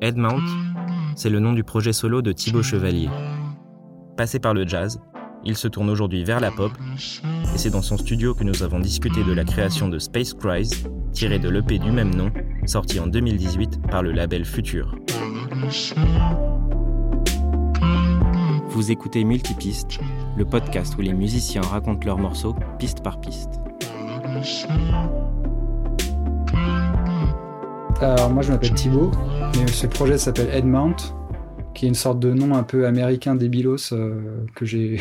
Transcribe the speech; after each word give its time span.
Headmount, 0.00 0.44
c'est 1.14 1.30
le 1.30 1.40
nom 1.40 1.52
du 1.52 1.62
projet 1.62 1.92
solo 1.92 2.22
de 2.22 2.32
Thibaut 2.32 2.62
Chevalier. 2.62 3.08
Passé 4.16 4.38
par 4.38 4.54
le 4.54 4.66
jazz, 4.66 5.00
il 5.44 5.56
se 5.56 5.68
tourne 5.68 5.90
aujourd'hui 5.90 6.24
vers 6.24 6.40
la 6.40 6.50
pop, 6.50 6.72
et 7.54 7.58
c'est 7.58 7.70
dans 7.70 7.82
son 7.82 7.98
studio 7.98 8.34
que 8.34 8.44
nous 8.44 8.62
avons 8.62 8.80
discuté 8.80 9.22
de 9.24 9.32
la 9.32 9.44
création 9.44 9.88
de 9.88 9.98
Space 9.98 10.32
Cries, 10.32 10.70
tiré 11.12 11.38
de 11.38 11.48
l'EP 11.50 11.78
du 11.78 11.90
même 11.90 12.14
nom, 12.14 12.30
sorti 12.66 12.98
en 12.98 13.06
2018 13.06 13.82
par 13.90 14.02
le 14.02 14.12
label 14.12 14.44
Future. 14.44 14.94
Vous 18.68 18.90
écoutez 18.90 19.22
Multipiste, 19.24 19.98
le 20.36 20.44
podcast 20.44 20.96
où 20.98 21.02
les 21.02 21.12
musiciens 21.12 21.62
racontent 21.62 22.06
leurs 22.06 22.18
morceaux 22.18 22.56
piste 22.78 23.02
par 23.02 23.20
piste. 23.20 23.60
Alors 28.00 28.30
moi 28.30 28.42
je 28.42 28.50
m'appelle 28.50 28.74
Thibaut, 28.74 29.12
et 29.54 29.70
ce 29.70 29.86
projet 29.86 30.18
s'appelle 30.18 30.48
Headmount, 30.52 30.96
qui 31.74 31.86
est 31.86 31.88
une 31.88 31.94
sorte 31.94 32.18
de 32.18 32.32
nom 32.32 32.54
un 32.54 32.64
peu 32.64 32.86
américain 32.86 33.34
débilos 33.34 33.92
euh, 33.92 34.44
que 34.54 34.66
j'ai 34.66 34.98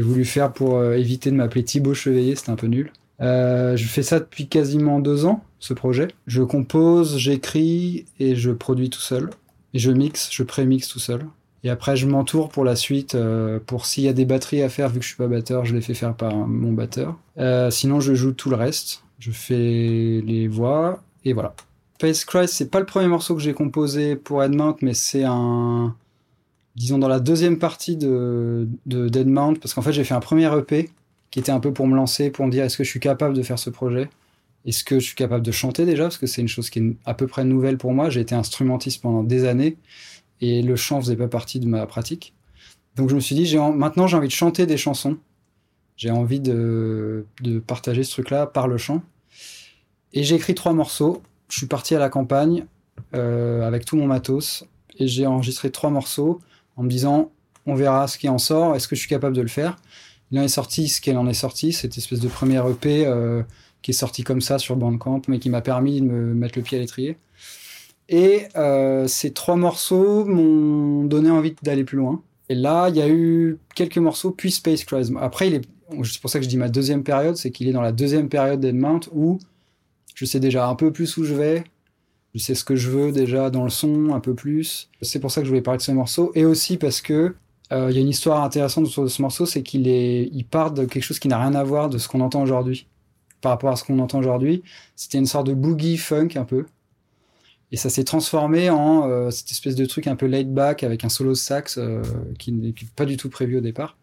voulu 0.00 0.24
faire 0.24 0.52
pour 0.52 0.76
euh, 0.76 0.94
éviter 0.94 1.30
de 1.30 1.36
m'appeler 1.36 1.64
Thibaut 1.64 1.94
Chevalier, 1.94 2.36
c'était 2.36 2.50
un 2.50 2.56
peu 2.56 2.68
nul. 2.68 2.92
Euh, 3.20 3.76
je 3.76 3.86
fais 3.86 4.02
ça 4.02 4.20
depuis 4.20 4.46
quasiment 4.46 5.00
deux 5.00 5.24
ans, 5.24 5.42
ce 5.58 5.74
projet. 5.74 6.08
Je 6.26 6.42
compose, 6.42 7.18
j'écris 7.18 8.06
et 8.20 8.36
je 8.36 8.50
produis 8.50 8.90
tout 8.90 9.00
seul. 9.00 9.30
Et 9.74 9.78
je 9.78 9.90
mixe, 9.90 10.28
je 10.30 10.42
pré-mixe 10.42 10.88
tout 10.88 10.98
seul. 10.98 11.26
Et 11.64 11.70
après, 11.70 11.96
je 11.96 12.06
m'entoure 12.06 12.50
pour 12.50 12.64
la 12.64 12.76
suite, 12.76 13.14
euh, 13.14 13.58
pour 13.66 13.86
s'il 13.86 14.04
y 14.04 14.08
a 14.08 14.12
des 14.12 14.24
batteries 14.24 14.62
à 14.62 14.68
faire, 14.68 14.88
vu 14.90 15.00
que 15.00 15.04
je 15.04 15.08
suis 15.08 15.16
pas 15.16 15.26
batteur, 15.26 15.64
je 15.64 15.74
les 15.74 15.80
fais 15.80 15.94
faire 15.94 16.14
par 16.14 16.34
mon 16.34 16.72
batteur. 16.72 17.16
Sinon, 17.70 18.00
je 18.00 18.14
joue 18.14 18.32
tout 18.32 18.50
le 18.50 18.56
reste. 18.56 19.02
Je 19.18 19.30
fais 19.32 20.22
les 20.24 20.46
voix, 20.46 21.02
et 21.24 21.32
voilà. 21.32 21.54
Space 21.96 22.26
Christ, 22.26 22.52
c'est 22.52 22.70
pas 22.70 22.78
le 22.78 22.84
premier 22.84 23.08
morceau 23.08 23.34
que 23.34 23.40
j'ai 23.40 23.54
composé 23.54 24.16
pour 24.16 24.42
Headmount, 24.42 24.76
mais 24.82 24.92
c'est 24.92 25.24
un, 25.24 25.96
disons 26.74 26.98
dans 26.98 27.08
la 27.08 27.20
deuxième 27.20 27.58
partie 27.58 27.96
de, 27.96 28.68
de 28.84 29.54
parce 29.54 29.72
qu'en 29.72 29.80
fait 29.80 29.94
j'ai 29.94 30.04
fait 30.04 30.12
un 30.12 30.20
premier 30.20 30.54
EP 30.58 30.90
qui 31.30 31.38
était 31.38 31.52
un 31.52 31.58
peu 31.58 31.72
pour 31.72 31.86
me 31.86 31.96
lancer, 31.96 32.30
pour 32.30 32.44
me 32.44 32.50
dire 32.50 32.64
est-ce 32.64 32.76
que 32.76 32.84
je 32.84 32.90
suis 32.90 33.00
capable 33.00 33.34
de 33.34 33.42
faire 33.42 33.58
ce 33.58 33.70
projet? 33.70 34.10
Est-ce 34.66 34.84
que 34.84 34.98
je 34.98 35.06
suis 35.06 35.14
capable 35.14 35.42
de 35.42 35.50
chanter 35.52 35.86
déjà? 35.86 36.02
Parce 36.02 36.18
que 36.18 36.26
c'est 36.26 36.42
une 36.42 36.48
chose 36.48 36.68
qui 36.68 36.80
est 36.80 36.96
à 37.06 37.14
peu 37.14 37.26
près 37.26 37.44
nouvelle 37.44 37.78
pour 37.78 37.94
moi. 37.94 38.10
J'ai 38.10 38.20
été 38.20 38.34
instrumentiste 38.34 39.00
pendant 39.00 39.22
des 39.22 39.46
années 39.46 39.78
et 40.42 40.60
le 40.60 40.76
chant 40.76 41.00
faisait 41.00 41.16
pas 41.16 41.28
partie 41.28 41.60
de 41.60 41.66
ma 41.66 41.86
pratique. 41.86 42.34
Donc 42.96 43.08
je 43.08 43.14
me 43.14 43.20
suis 43.20 43.34
dit 43.34 43.56
maintenant 43.56 44.06
j'ai 44.06 44.18
envie 44.18 44.28
de 44.28 44.32
chanter 44.32 44.66
des 44.66 44.76
chansons. 44.76 45.16
J'ai 45.96 46.10
envie 46.10 46.40
de, 46.40 47.24
de 47.40 47.58
partager 47.58 48.04
ce 48.04 48.10
truc-là 48.10 48.46
par 48.46 48.68
le 48.68 48.76
chant. 48.76 49.00
Et 50.12 50.24
j'ai 50.24 50.34
écrit 50.34 50.54
trois 50.54 50.74
morceaux. 50.74 51.22
Je 51.48 51.58
suis 51.58 51.66
parti 51.66 51.94
à 51.94 51.98
la 51.98 52.08
campagne 52.08 52.66
euh, 53.14 53.66
avec 53.66 53.84
tout 53.84 53.96
mon 53.96 54.06
matos 54.06 54.64
et 54.98 55.06
j'ai 55.06 55.26
enregistré 55.26 55.70
trois 55.70 55.90
morceaux 55.90 56.40
en 56.76 56.82
me 56.82 56.88
disant 56.88 57.30
on 57.66 57.74
verra 57.74 58.06
ce 58.08 58.18
qui 58.18 58.28
en 58.28 58.38
sort, 58.38 58.76
est-ce 58.76 58.88
que 58.88 58.94
je 58.94 59.00
suis 59.00 59.08
capable 59.08 59.34
de 59.34 59.42
le 59.42 59.48
faire? 59.48 59.76
Il 60.30 60.38
en 60.38 60.42
est 60.42 60.48
sorti 60.48 60.88
ce 60.88 61.00
qu'il 61.00 61.16
en 61.16 61.28
est 61.28 61.34
sorti, 61.34 61.72
cette 61.72 61.96
espèce 61.98 62.20
de 62.20 62.28
premier 62.28 62.60
EP 62.68 63.06
euh, 63.06 63.42
qui 63.82 63.92
est 63.92 63.94
sorti 63.94 64.24
comme 64.24 64.40
ça 64.40 64.58
sur 64.58 64.76
Bandcamp, 64.76 65.22
mais 65.28 65.38
qui 65.38 65.50
m'a 65.50 65.60
permis 65.60 66.00
de 66.00 66.06
me 66.06 66.34
mettre 66.34 66.58
le 66.58 66.62
pied 66.62 66.78
à 66.78 66.80
l'étrier. 66.80 67.16
Et 68.08 68.46
euh, 68.56 69.08
ces 69.08 69.32
trois 69.32 69.56
morceaux 69.56 70.24
m'ont 70.24 71.04
donné 71.04 71.30
envie 71.30 71.54
d'aller 71.62 71.84
plus 71.84 71.98
loin. 71.98 72.22
Et 72.48 72.54
là, 72.54 72.88
il 72.88 72.96
y 72.96 73.02
a 73.02 73.08
eu 73.08 73.58
quelques 73.74 73.98
morceaux, 73.98 74.30
puis 74.30 74.52
Space 74.52 74.84
Cries. 74.84 75.12
Après, 75.20 75.60
c'est 76.04 76.20
pour 76.20 76.30
ça 76.30 76.38
que 76.38 76.44
je 76.44 76.48
dis 76.48 76.56
ma 76.56 76.68
deuxième 76.68 77.02
période, 77.02 77.36
c'est 77.36 77.50
qu'il 77.50 77.68
est 77.68 77.72
dans 77.72 77.82
la 77.82 77.92
deuxième 77.92 78.28
période 78.28 78.60
d'Edmount 78.60 79.00
où 79.12 79.38
je 80.16 80.24
sais 80.24 80.40
déjà 80.40 80.66
un 80.66 80.74
peu 80.74 80.90
plus 80.92 81.16
où 81.18 81.24
je 81.24 81.34
vais, 81.34 81.64
je 82.34 82.40
sais 82.40 82.54
ce 82.54 82.64
que 82.64 82.74
je 82.74 82.90
veux 82.90 83.12
déjà 83.12 83.50
dans 83.50 83.64
le 83.64 83.70
son 83.70 84.14
un 84.14 84.20
peu 84.20 84.34
plus. 84.34 84.90
C'est 85.02 85.20
pour 85.20 85.30
ça 85.30 85.42
que 85.42 85.44
je 85.44 85.50
voulais 85.50 85.62
parler 85.62 85.78
de 85.78 85.82
ce 85.82 85.92
morceau 85.92 86.32
et 86.34 86.44
aussi 86.44 86.78
parce 86.78 87.02
que 87.02 87.36
euh, 87.72 87.88
il 87.90 87.96
y 87.96 87.98
a 87.98 88.00
une 88.00 88.08
histoire 88.08 88.42
intéressante 88.42 88.86
autour 88.86 89.04
de 89.04 89.08
ce 89.08 89.20
morceau, 89.20 89.44
c'est 89.44 89.62
qu'il 89.62 89.86
est, 89.88 90.30
il 90.32 90.44
part 90.44 90.72
de 90.72 90.86
quelque 90.86 91.02
chose 91.02 91.18
qui 91.18 91.28
n'a 91.28 91.38
rien 91.38 91.54
à 91.54 91.62
voir 91.62 91.90
de 91.90 91.98
ce 91.98 92.08
qu'on 92.08 92.20
entend 92.20 92.42
aujourd'hui. 92.42 92.86
Par 93.42 93.52
rapport 93.52 93.70
à 93.70 93.76
ce 93.76 93.84
qu'on 93.84 93.98
entend 93.98 94.18
aujourd'hui, 94.18 94.62
c'était 94.96 95.18
une 95.18 95.26
sorte 95.26 95.46
de 95.46 95.54
boogie 95.54 95.98
funk 95.98 96.30
un 96.36 96.44
peu. 96.44 96.64
Et 97.72 97.76
ça 97.76 97.90
s'est 97.90 98.04
transformé 98.04 98.70
en 98.70 99.06
euh, 99.08 99.30
cette 99.30 99.50
espèce 99.50 99.74
de 99.74 99.84
truc 99.84 100.06
un 100.06 100.16
peu 100.16 100.26
laid 100.26 100.44
back 100.44 100.82
avec 100.82 101.04
un 101.04 101.10
solo 101.10 101.34
sax 101.34 101.76
euh, 101.76 102.02
qui 102.38 102.52
n'est 102.52 102.74
pas 102.94 103.04
du 103.04 103.18
tout 103.18 103.28
prévu 103.28 103.58
au 103.58 103.60
départ. 103.60 103.98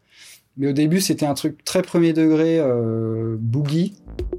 Mais 0.55 0.67
au 0.67 0.73
début, 0.73 1.01
c'était 1.01 1.25
un 1.25 1.33
truc 1.33 1.63
très 1.63 1.81
premier 1.81 2.13
degré 2.13 2.59
euh, 2.59 3.35
boogie 3.39 3.95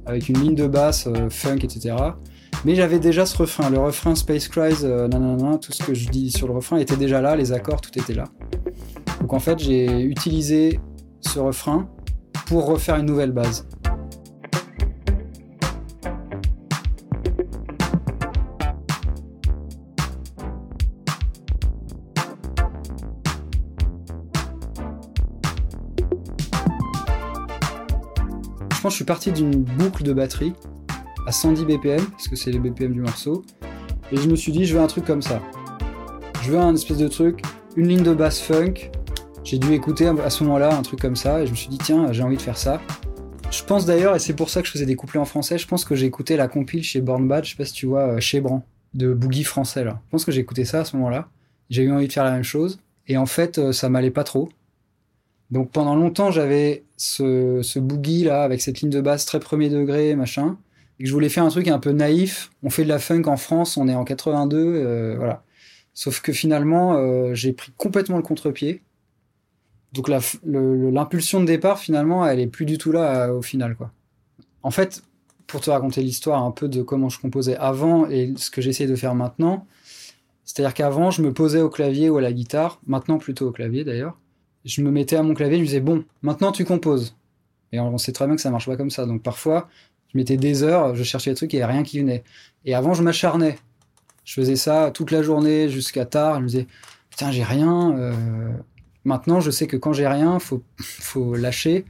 avec 0.07 0.29
une 0.29 0.39
ligne 0.39 0.55
de 0.55 0.69
basse 0.69 1.09
euh, 1.09 1.29
funk, 1.29 1.59
etc. 1.63 1.97
Mais 2.65 2.77
j'avais 2.77 3.01
déjà 3.01 3.27
ce 3.27 3.37
refrain, 3.37 3.69
le 3.69 3.79
refrain 3.79 4.15
Space 4.15 4.47
Cries, 4.49 4.85
euh, 4.85 5.09
nanana, 5.09 5.59
tout 5.59 5.73
ce 5.73 5.83
que 5.83 5.93
je 5.93 6.09
dis 6.09 6.31
sur 6.31 6.47
le 6.47 6.55
refrain 6.55 6.79
était 6.79 6.97
déjà 6.97 7.21
là, 7.21 7.35
les 7.35 7.53
accords, 7.53 7.81
tout 7.81 7.99
était 7.99 8.15
là. 8.15 8.25
Donc 9.21 9.33
en 9.33 9.41
fait, 9.41 9.59
j'ai 9.59 10.03
utilisé 10.03 10.79
ce 11.21 11.41
refrain 11.41 11.89
pour 12.47 12.67
refaire 12.67 12.97
une 12.97 13.07
nouvelle 13.07 13.33
base. 13.33 13.67
Je 28.91 28.97
suis 28.97 29.05
parti 29.05 29.33
d'une 29.33 29.53
boucle 29.63 30.03
de 30.03 30.13
batterie 30.13 30.53
à 31.27 31.33
110 31.33 31.65
BPM, 31.65 32.05
parce 32.11 32.29
que 32.29 32.37
c'est 32.37 32.51
les 32.51 32.59
BPM 32.59 32.93
du 32.93 33.01
morceau, 33.01 33.45
et 34.13 34.17
je 34.17 34.29
me 34.29 34.37
suis 34.37 34.53
dit, 34.53 34.67
je 34.67 34.77
veux 34.77 34.83
un 34.83 34.87
truc 34.87 35.05
comme 35.05 35.23
ça. 35.23 35.41
Je 36.43 36.51
veux 36.51 36.59
un 36.59 36.75
espèce 36.75 36.99
de 36.99 37.09
truc, 37.09 37.41
une 37.77 37.89
ligne 37.89 38.03
de 38.03 38.15
basse 38.15 38.41
funk. 38.41 38.91
J'ai 39.43 39.59
dû 39.59 39.73
écouter 39.73 40.07
à 40.07 40.31
ce 40.31 40.45
moment-là 40.45 40.77
un 40.77 40.83
truc 40.83 41.01
comme 41.01 41.17
ça, 41.17 41.41
et 41.43 41.47
je 41.47 41.51
me 41.51 41.57
suis 41.57 41.69
dit, 41.69 41.79
tiens, 41.79 42.13
j'ai 42.13 42.23
envie 42.23 42.37
de 42.37 42.43
faire 42.43 42.59
ça. 42.59 42.81
Je 43.51 43.63
pense 43.63 43.87
d'ailleurs, 43.87 44.17
et 44.17 44.19
c'est 44.19 44.35
pour 44.35 44.51
ça 44.51 44.61
que 44.61 44.67
je 44.67 44.73
faisais 44.73 44.87
des 44.87 44.97
couplets 44.97 45.21
en 45.21 45.25
français, 45.25 45.59
je 45.59 45.67
pense 45.67 45.85
que 45.85 45.95
j'ai 45.95 46.07
écouté 46.07 46.37
la 46.37 46.49
compile 46.49 46.83
chez 46.83 47.01
Born 47.01 47.27
Bad, 47.29 47.45
je 47.45 47.51
sais 47.51 47.57
pas 47.57 47.65
si 47.65 47.73
tu 47.73 47.87
vois, 47.87 48.15
euh, 48.15 48.21
chez 48.21 48.41
Bran, 48.41 48.65
de 48.95 49.13
Boogie 49.13 49.45
français 49.45 49.85
là. 49.85 50.01
Je 50.07 50.11
pense 50.11 50.25
que 50.25 50.33
j'ai 50.33 50.41
écouté 50.41 50.65
ça 50.65 50.81
à 50.81 50.85
ce 50.85 50.97
moment-là. 50.97 51.29
J'ai 51.71 51.83
eu 51.85 51.93
envie 51.93 52.09
de 52.09 52.13
faire 52.13 52.25
la 52.25 52.33
même 52.33 52.43
chose, 52.43 52.81
et 53.07 53.17
en 53.17 53.27
fait, 53.27 53.59
euh, 53.59 53.73
ça 53.73 53.89
m'allait 53.89 54.11
pas 54.11 54.25
trop. 54.25 54.49
Donc 55.51 55.71
pendant 55.71 55.95
longtemps, 55.95 56.31
j'avais 56.31 56.85
ce, 56.97 57.79
boogie 57.79 58.25
là, 58.25 58.43
avec 58.43 58.61
cette 58.61 58.81
ligne 58.81 58.91
de 58.91 59.01
basse 59.01 59.27
très 59.27 59.41
premier 59.41 59.69
degré, 59.69 60.15
machin, 60.15 60.57
et 60.99 61.05
que 61.05 61.09
je 61.09 61.15
voulais 61.15 61.29
faire 61.29 61.45
un 61.45 61.49
truc 61.49 61.69
un 61.69 61.79
peu 61.79 61.93
naïf. 61.93 62.51
On 62.63 62.71
fait 62.71 62.85
de 62.85 62.89
la 62.89 62.99
funk 62.99 63.23
en 63.27 63.37
France, 63.37 63.77
on 63.77 63.89
est 63.89 63.95
en 63.95 64.05
82, 64.05 64.57
euh, 64.59 65.15
voilà. 65.17 65.43
Sauf 65.93 66.21
que 66.21 66.33
finalement, 66.33 66.95
euh, 66.95 67.35
j'ai 67.35 67.53
pris 67.53 67.73
complètement 67.77 68.17
le 68.17 68.23
contre-pied. 68.23 68.83
Donc 69.93 70.09
l'impulsion 70.09 71.41
de 71.41 71.47
départ, 71.47 71.79
finalement, 71.79 72.27
elle 72.27 72.41
est 72.41 72.49
plus 72.49 72.67
du 72.67 72.79
tout 72.79 72.91
là 72.91 73.29
euh, 73.29 73.39
au 73.39 73.43
final, 73.43 73.77
quoi. 73.77 73.93
En 74.65 74.71
fait, 74.71 75.03
pour 75.47 75.61
te 75.61 75.71
raconter 75.71 76.03
l'histoire 76.03 76.43
un 76.43 76.51
peu 76.51 76.69
de 76.69 76.83
comment 76.83 77.11
je 77.11 77.21
composais 77.21 77.57
avant 77.57 78.09
et 78.09 78.33
ce 78.37 78.51
que 78.51 78.61
j'essaie 78.61 78.87
de 78.87 78.97
faire 78.97 79.15
maintenant, 79.15 79.67
c'est-à-dire 80.45 80.75
qu'avant, 80.75 81.11
je 81.11 81.23
me 81.23 81.33
posais 81.33 81.61
au 81.61 81.71
clavier 81.71 82.11
ou 82.11 82.17
à 82.17 82.23
la 82.23 82.33
guitare, 82.33 82.81
maintenant 82.87 83.19
plutôt 83.19 83.49
au 83.49 83.53
clavier 83.53 83.85
d'ailleurs. 83.85 84.19
Je 84.65 84.81
me 84.83 84.91
mettais 84.91 85.17
à 85.17 85.23
mon 85.23 85.35
clavier, 85.35 85.57
je 85.59 85.63
me 85.63 85.67
disais, 85.67 85.81
bon, 85.81 86.05
maintenant 86.23 86.53
tu 86.53 86.65
composes. 86.65 87.17
Et 87.73 87.81
on 87.81 87.99
sait 87.99 88.13
très 88.13 88.27
bien 88.27 88.37
que 88.37 88.41
ça 88.41 88.51
marche 88.51 88.67
pas 88.67 88.77
comme 88.77 88.91
ça. 88.91 89.05
Donc 89.05 89.23
parfois, 89.23 89.69
je 90.13 90.19
mettais 90.19 90.37
des 90.37 90.63
heures, 90.63 90.95
je 90.95 91.03
cherchais 91.03 91.31
des 91.31 91.37
trucs 91.37 91.53
et 91.55 91.57
il 91.57 91.61
n'y 91.61 91.65
avait 91.65 91.73
rien 91.75 91.83
qui 91.83 91.99
venait. 91.99 92.23
Et 92.65 92.75
avant, 92.75 92.95
je 92.95 93.03
m'acharnais. 93.03 93.59
Je 94.25 94.35
faisais 94.35 94.57
ça 94.57 94.91
toute 94.93 95.11
la 95.11 95.23
journée 95.23 95.69
jusqu'à 95.69 96.07
tard. 96.07 96.37
Je 96.37 96.41
me 96.43 96.47
disais, 96.47 96.67
putain, 97.11 97.31
j'ai 97.31 97.43
rien. 97.43 97.97
euh, 97.99 98.13
Maintenant, 99.05 99.41
je 99.41 99.51
sais 99.51 99.67
que 99.67 99.77
quand 99.77 99.93
j'ai 99.93 100.09
rien, 100.09 100.39
faut, 100.39 100.63
faut 100.81 101.35
lâcher. 101.35 101.85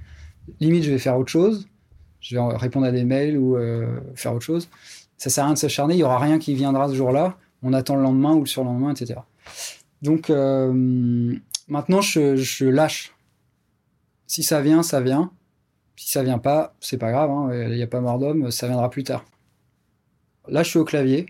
Limite, 0.60 0.82
je 0.84 0.90
vais 0.90 0.98
faire 0.98 1.16
autre 1.18 1.30
chose. 1.30 1.68
Je 2.20 2.36
vais 2.36 2.42
répondre 2.56 2.86
à 2.86 2.90
des 2.90 3.04
mails 3.04 3.38
ou 3.38 3.56
euh, 3.56 4.00
faire 4.16 4.32
autre 4.34 4.44
chose. 4.44 4.68
Ça 5.18 5.30
sert 5.30 5.44
à 5.44 5.46
rien 5.48 5.54
de 5.54 5.58
s'acharner. 5.58 5.94
Il 5.94 6.00
y 6.00 6.02
aura 6.02 6.18
rien 6.18 6.38
qui 6.38 6.54
viendra 6.54 6.88
ce 6.88 6.94
jour-là. 6.94 7.36
On 7.62 7.72
attend 7.72 7.94
le 7.96 8.02
lendemain 8.02 8.32
ou 8.34 8.40
le 8.40 8.46
surlendemain, 8.46 8.92
etc. 8.92 9.20
Donc, 10.02 10.28
euh, 10.30 11.34
maintenant, 11.68 12.00
je, 12.00 12.64
lâche. 12.64 13.14
Si 14.26 14.42
ça 14.42 14.60
vient, 14.60 14.82
ça 14.82 15.00
vient. 15.00 15.32
Si 15.96 16.10
ça 16.10 16.22
vient 16.22 16.38
pas, 16.38 16.74
c'est 16.80 16.98
pas 16.98 17.12
grave. 17.12 17.30
hein. 17.30 17.68
Il 17.68 17.76
n'y 17.76 17.82
a 17.82 17.86
pas 17.86 18.00
mort 18.00 18.18
d'homme. 18.18 18.50
Ça 18.50 18.66
viendra 18.66 18.90
plus 18.90 19.04
tard. 19.04 19.24
Là, 20.48 20.62
je 20.62 20.70
suis 20.70 20.78
au 20.78 20.84
clavier. 20.84 21.26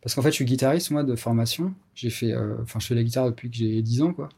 Parce 0.00 0.14
qu'en 0.14 0.22
fait, 0.22 0.30
je 0.30 0.36
suis 0.36 0.44
guitariste, 0.44 0.90
moi, 0.90 1.02
de 1.04 1.16
formation. 1.16 1.74
J'ai 1.94 2.10
fait, 2.10 2.32
euh, 2.32 2.56
enfin, 2.62 2.78
je 2.78 2.86
fais 2.86 2.94
la 2.94 3.02
guitare 3.02 3.26
depuis 3.26 3.50
que 3.50 3.56
j'ai 3.56 3.82
10 3.82 4.02
ans, 4.02 4.12
quoi. 4.12 4.28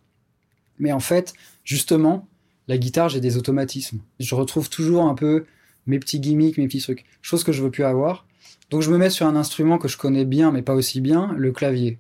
Mais 0.79 0.93
en 0.93 1.01
fait, 1.01 1.35
justement, 1.65 2.27
la 2.67 2.79
guitare, 2.79 3.09
j'ai 3.09 3.21
des 3.21 3.37
automatismes. 3.37 4.01
Je 4.19 4.35
retrouve 4.35 4.71
toujours 4.71 5.05
un 5.05 5.15
peu 5.15 5.45
mes 5.87 5.99
petits 5.99 6.21
gimmicks, 6.21 6.57
mes 6.57 6.67
petits 6.67 6.81
trucs. 6.81 7.05
Chose 7.21 7.45
que 7.45 7.53
je 7.53 7.63
veux 7.63 7.71
plus 7.71 7.85
avoir. 7.85 8.27
Donc, 8.71 8.83
je 8.83 8.91
me 8.91 8.97
mets 8.97 9.11
sur 9.11 9.27
un 9.27 9.37
instrument 9.37 9.79
que 9.79 9.89
je 9.89 9.99
connais 9.99 10.25
bien, 10.25 10.53
mais 10.53 10.63
pas 10.63 10.75
aussi 10.75 11.01
bien, 11.01 11.35
le 11.37 11.53
clavier. 11.53 11.99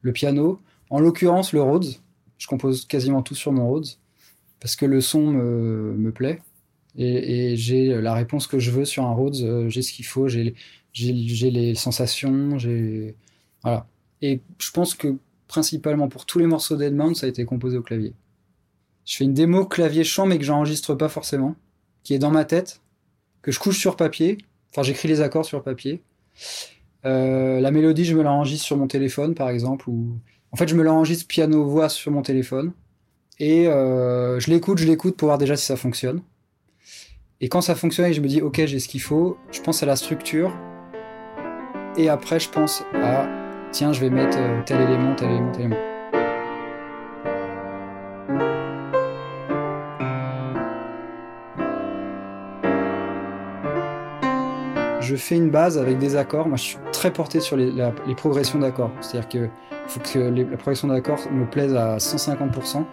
Le 0.00 0.12
piano. 0.12 0.60
En 0.88 1.00
l'occurrence, 1.00 1.52
le 1.52 1.62
Rhodes. 1.62 1.94
Je 2.42 2.48
compose 2.48 2.86
quasiment 2.86 3.22
tout 3.22 3.36
sur 3.36 3.52
mon 3.52 3.68
Rhodes. 3.68 3.86
Parce 4.58 4.74
que 4.74 4.84
le 4.84 5.00
son 5.00 5.28
me, 5.30 5.94
me 5.96 6.10
plaît. 6.10 6.42
Et, 6.96 7.56
j'ai 7.56 8.00
la 8.02 8.14
réponse 8.14 8.48
que 8.48 8.58
je 8.58 8.72
veux 8.72 8.84
sur 8.84 9.04
un 9.04 9.12
Rhodes. 9.12 9.36
euh, 9.42 9.68
J'ai 9.68 9.80
ce 9.80 9.92
qu'il 9.92 10.04
faut. 10.04 10.26
J'ai 10.26 10.56
les 10.92 11.74
sensations, 11.76 12.58
j'ai 12.58 13.14
Voilà. 13.62 13.86
Et 14.22 14.40
je 14.58 14.72
pense 14.72 14.94
que 14.94 15.18
principalement 15.46 16.08
pour 16.08 16.26
tous 16.26 16.40
les 16.40 16.46
morceaux 16.48 16.76
d'Edmund, 16.76 17.14
ça 17.14 17.26
a 17.26 17.28
été 17.28 17.44
composé 17.44 17.76
au 17.76 17.82
clavier. 17.82 18.12
Je 19.04 19.18
fais 19.18 19.24
une 19.24 19.34
démo 19.34 19.64
clavier-chant, 19.64 20.26
mais 20.26 20.38
que 20.38 20.44
j'enregistre 20.44 20.96
pas 20.96 21.08
forcément, 21.08 21.54
qui 22.02 22.12
est 22.12 22.18
dans 22.18 22.32
ma 22.32 22.44
tête, 22.44 22.80
que 23.42 23.52
je 23.52 23.60
couche 23.60 23.78
sur 23.78 23.94
papier. 23.94 24.38
Enfin, 24.70 24.82
j'écris 24.82 25.06
les 25.06 25.20
accords 25.20 25.44
sur 25.44 25.62
papier. 25.62 26.02
Euh, 27.04 27.60
la 27.60 27.70
mélodie, 27.70 28.04
je 28.04 28.16
me 28.16 28.22
l'enregistre 28.24 28.66
sur 28.66 28.76
mon 28.76 28.88
téléphone, 28.88 29.36
par 29.36 29.48
exemple. 29.48 29.88
Ou... 29.88 30.18
En 30.52 30.56
fait, 30.58 30.68
je 30.68 30.74
me 30.74 30.82
l'enregistre 30.82 31.26
piano-voix 31.26 31.88
sur 31.88 32.12
mon 32.12 32.20
téléphone. 32.20 32.72
Et 33.38 33.66
euh, 33.68 34.38
je 34.38 34.50
l'écoute, 34.50 34.78
je 34.78 34.86
l'écoute 34.86 35.16
pour 35.16 35.26
voir 35.26 35.38
déjà 35.38 35.56
si 35.56 35.64
ça 35.64 35.76
fonctionne. 35.76 36.20
Et 37.40 37.48
quand 37.48 37.62
ça 37.62 37.74
fonctionne 37.74 38.06
et 38.06 38.12
je 38.12 38.20
me 38.20 38.28
dis, 38.28 38.42
ok, 38.42 38.66
j'ai 38.66 38.78
ce 38.78 38.86
qu'il 38.86 39.00
faut, 39.00 39.38
je 39.50 39.60
pense 39.62 39.82
à 39.82 39.86
la 39.86 39.96
structure. 39.96 40.54
Et 41.96 42.08
après, 42.08 42.38
je 42.38 42.50
pense 42.50 42.84
à, 42.94 43.26
tiens, 43.72 43.92
je 43.92 44.00
vais 44.00 44.10
mettre 44.10 44.36
euh, 44.38 44.60
tel 44.66 44.80
élément, 44.82 45.14
tel 45.14 45.30
élément, 45.30 45.52
tel 45.52 45.60
élément. 45.64 45.92
je 55.00 55.16
fais 55.16 55.36
une 55.36 55.50
base 55.50 55.76
avec 55.76 55.98
des 55.98 56.16
accords. 56.16 56.48
Moi, 56.48 56.56
je 56.56 56.62
suis 56.62 56.78
très 56.90 57.12
porté 57.12 57.40
sur 57.40 57.56
les, 57.56 57.72
progressions 58.16 58.58
d'accords. 58.58 58.90
C'est-à-dire 59.00 59.28
que 59.28 59.48
faut 59.88 60.00
que 60.00 60.18
la 60.18 60.56
progression 60.56 60.88
d'accords 60.88 61.30
me 61.30 61.48
plaise 61.48 61.74
à 61.74 61.98
150%. 61.98 62.84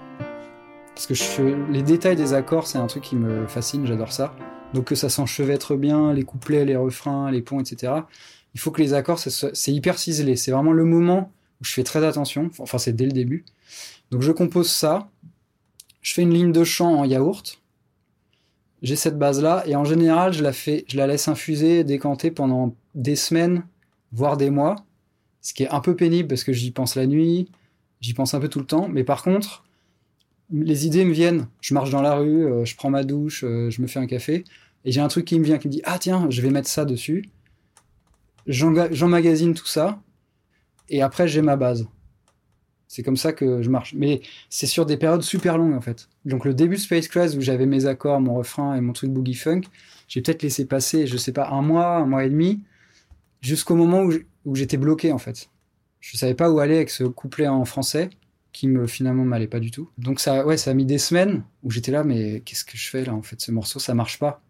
Parce 0.95 1.07
que 1.07 1.13
je, 1.13 1.71
les 1.71 1.81
détails 1.81 2.15
des 2.15 2.33
accords, 2.33 2.68
c'est 2.68 2.77
un 2.77 2.88
truc 2.88 3.03
qui 3.03 3.15
me 3.15 3.47
fascine, 3.47 3.86
j'adore 3.86 4.12
ça. 4.12 4.36
Donc 4.74 4.86
que 4.86 4.95
ça 4.95 5.09
s'enchevêtre 5.09 5.75
bien, 5.75 6.13
les 6.13 6.24
couplets, 6.24 6.65
les 6.65 6.75
refrains, 6.75 7.31
les 7.31 7.41
ponts, 7.41 7.59
etc. 7.59 7.94
Il 8.53 8.59
faut 8.59 8.71
que 8.71 8.81
les 8.81 8.94
accords, 8.94 9.19
c'est 9.19 9.71
hyper 9.71 9.97
ciselé. 9.97 10.36
C'est 10.36 10.51
vraiment 10.51 10.74
le 10.74 10.83
moment 10.83 11.31
où 11.62 11.63
je 11.63 11.74
fais 11.74 11.83
très 11.83 12.03
attention. 12.03 12.50
Enfin, 12.59 12.77
c'est 12.77 12.94
dès 12.94 13.06
le 13.06 13.12
début. 13.12 13.45
Donc 14.12 14.21
je 14.21 14.31
compose 14.31 14.69
ça. 14.69 15.09
Je 16.01 16.13
fais 16.13 16.21
une 16.21 16.33
ligne 16.33 16.51
de 16.51 16.63
chant 16.63 17.00
en 17.00 17.06
yaourt 17.06 17.59
j'ai 18.81 18.95
cette 18.95 19.18
base-là, 19.18 19.63
et 19.65 19.75
en 19.75 19.83
général, 19.83 20.33
je 20.33 20.44
la, 20.44 20.53
fais, 20.53 20.86
je 20.88 20.97
la 20.97 21.07
laisse 21.07 21.27
infuser, 21.27 21.83
décanter 21.83 22.31
pendant 22.31 22.75
des 22.95 23.15
semaines, 23.15 23.63
voire 24.12 24.38
des 24.38 24.50
mois, 24.50 24.75
ce 25.50 25.54
qui 25.56 25.63
est 25.63 25.69
un 25.69 25.80
peu 25.80 25.96
pénible 25.96 26.28
parce 26.28 26.44
que 26.44 26.54
j'y 26.54 26.69
pense 26.69 26.94
la 26.94 27.07
nuit, 27.07 27.50
j'y 28.01 28.13
pense 28.13 28.36
un 28.36 28.40
peu 28.40 28.50
tout 28.50 28.60
le 28.60 28.68
temps, 28.68 28.88
mais 28.88 29.04
par 29.04 29.24
contre, 29.24 29.63
les 30.51 30.86
idées 30.86 31.06
me 31.06 31.12
viennent. 31.12 31.48
Je 31.60 31.74
marche 31.74 31.90
dans 31.90 32.04
la 32.04 32.13
rue, 32.13 32.46
euh, 32.46 32.66
je 32.66 32.75
prends 32.75 32.92
ma 32.92 33.04
douche, 33.04 33.44
euh, 33.44 33.72
je 33.72 33.81
me 33.81 33.88
fais 33.88 33.98
un 33.98 34.06
café, 34.06 34.44
et 34.86 34.92
j'ai 34.92 35.01
un 35.01 35.07
truc 35.07 35.25
qui 35.25 35.40
me 35.40 35.44
vient, 35.44 35.57
qui 35.57 35.68
me 35.68 35.72
dit 35.72 35.81
Ah 35.86 35.98
tiens, 35.98 36.28
je 36.30 36.44
vais 36.44 36.51
mettre 36.51 36.68
ça 36.68 36.86
dessus. 36.86 37.31
J'emmagasine 38.46 39.56
tout 39.56 39.66
ça, 39.66 40.00
et 40.88 41.01
après 41.01 41.28
j'ai 41.28 41.42
ma 41.42 41.56
base. 41.56 41.88
C'est 42.88 43.01
comme 43.01 43.18
ça 43.18 43.34
que 43.34 43.63
je 43.63 43.72
marche. 43.72 43.96
Mais 43.96 44.22
c'est 44.51 44.68
sur 44.68 44.86
des 44.86 44.98
périodes 44.98 45.24
super 45.24 45.57
longues 45.57 45.74
en 45.74 45.81
fait. 45.81 46.10
Donc 46.25 46.46
le 46.46 46.54
début 46.54 46.75
de 46.75 46.81
Space 46.81 47.07
Quest 47.07 47.36
où 47.36 47.42
j'avais 47.42 47.66
mes 47.66 47.88
accords, 47.88 48.22
mon 48.22 48.36
refrain 48.36 48.75
et 48.75 48.81
mon 48.81 48.94
truc 48.94 49.10
boogie 49.10 49.34
funk, 49.34 49.62
j'ai 50.07 50.22
peut-être 50.22 50.44
laissé 50.44 50.66
passer, 50.66 51.07
je 51.07 51.18
sais 51.18 51.34
pas, 51.34 51.50
un 51.50 51.63
mois, 51.63 51.96
un 51.96 52.06
mois 52.06 52.24
et 52.24 52.30
demi, 52.30 52.62
jusqu'au 53.42 53.74
moment 53.74 54.04
où 54.04 54.12
j'étais 54.53 54.77
bloqué 54.77 55.12
en 55.12 55.18
fait. 55.18 55.50
Je 56.00 56.18
savais 56.18 56.33
pas 56.33 56.50
où 56.50 56.59
aller 56.59 56.75
avec 56.75 56.89
ce 56.89 57.03
couplet 57.03 57.47
en 57.47 57.65
français 57.65 58.09
qui 58.51 58.68
me 58.68 58.88
finalement 58.88 59.25
m'allait 59.25 59.47
pas 59.47 59.59
du 59.59 59.71
tout. 59.71 59.89
Donc 59.97 60.19
ça, 60.19 60.45
ouais, 60.45 60.57
ça 60.57 60.71
a 60.71 60.74
mis 60.74 60.86
des 60.86 60.97
semaines 60.97 61.44
où 61.63 61.71
j'étais 61.71 61.91
là, 61.91 62.03
mais 62.03 62.41
qu'est-ce 62.41 62.65
que 62.65 62.77
je 62.77 62.89
fais 62.89 63.06
là 63.06 63.13
en 63.13 63.21
fait 63.21 63.39
Ce 63.39 63.51
morceau, 63.51 63.80
ça 63.80 63.94
marche 63.94 64.19
pas. 64.19 64.41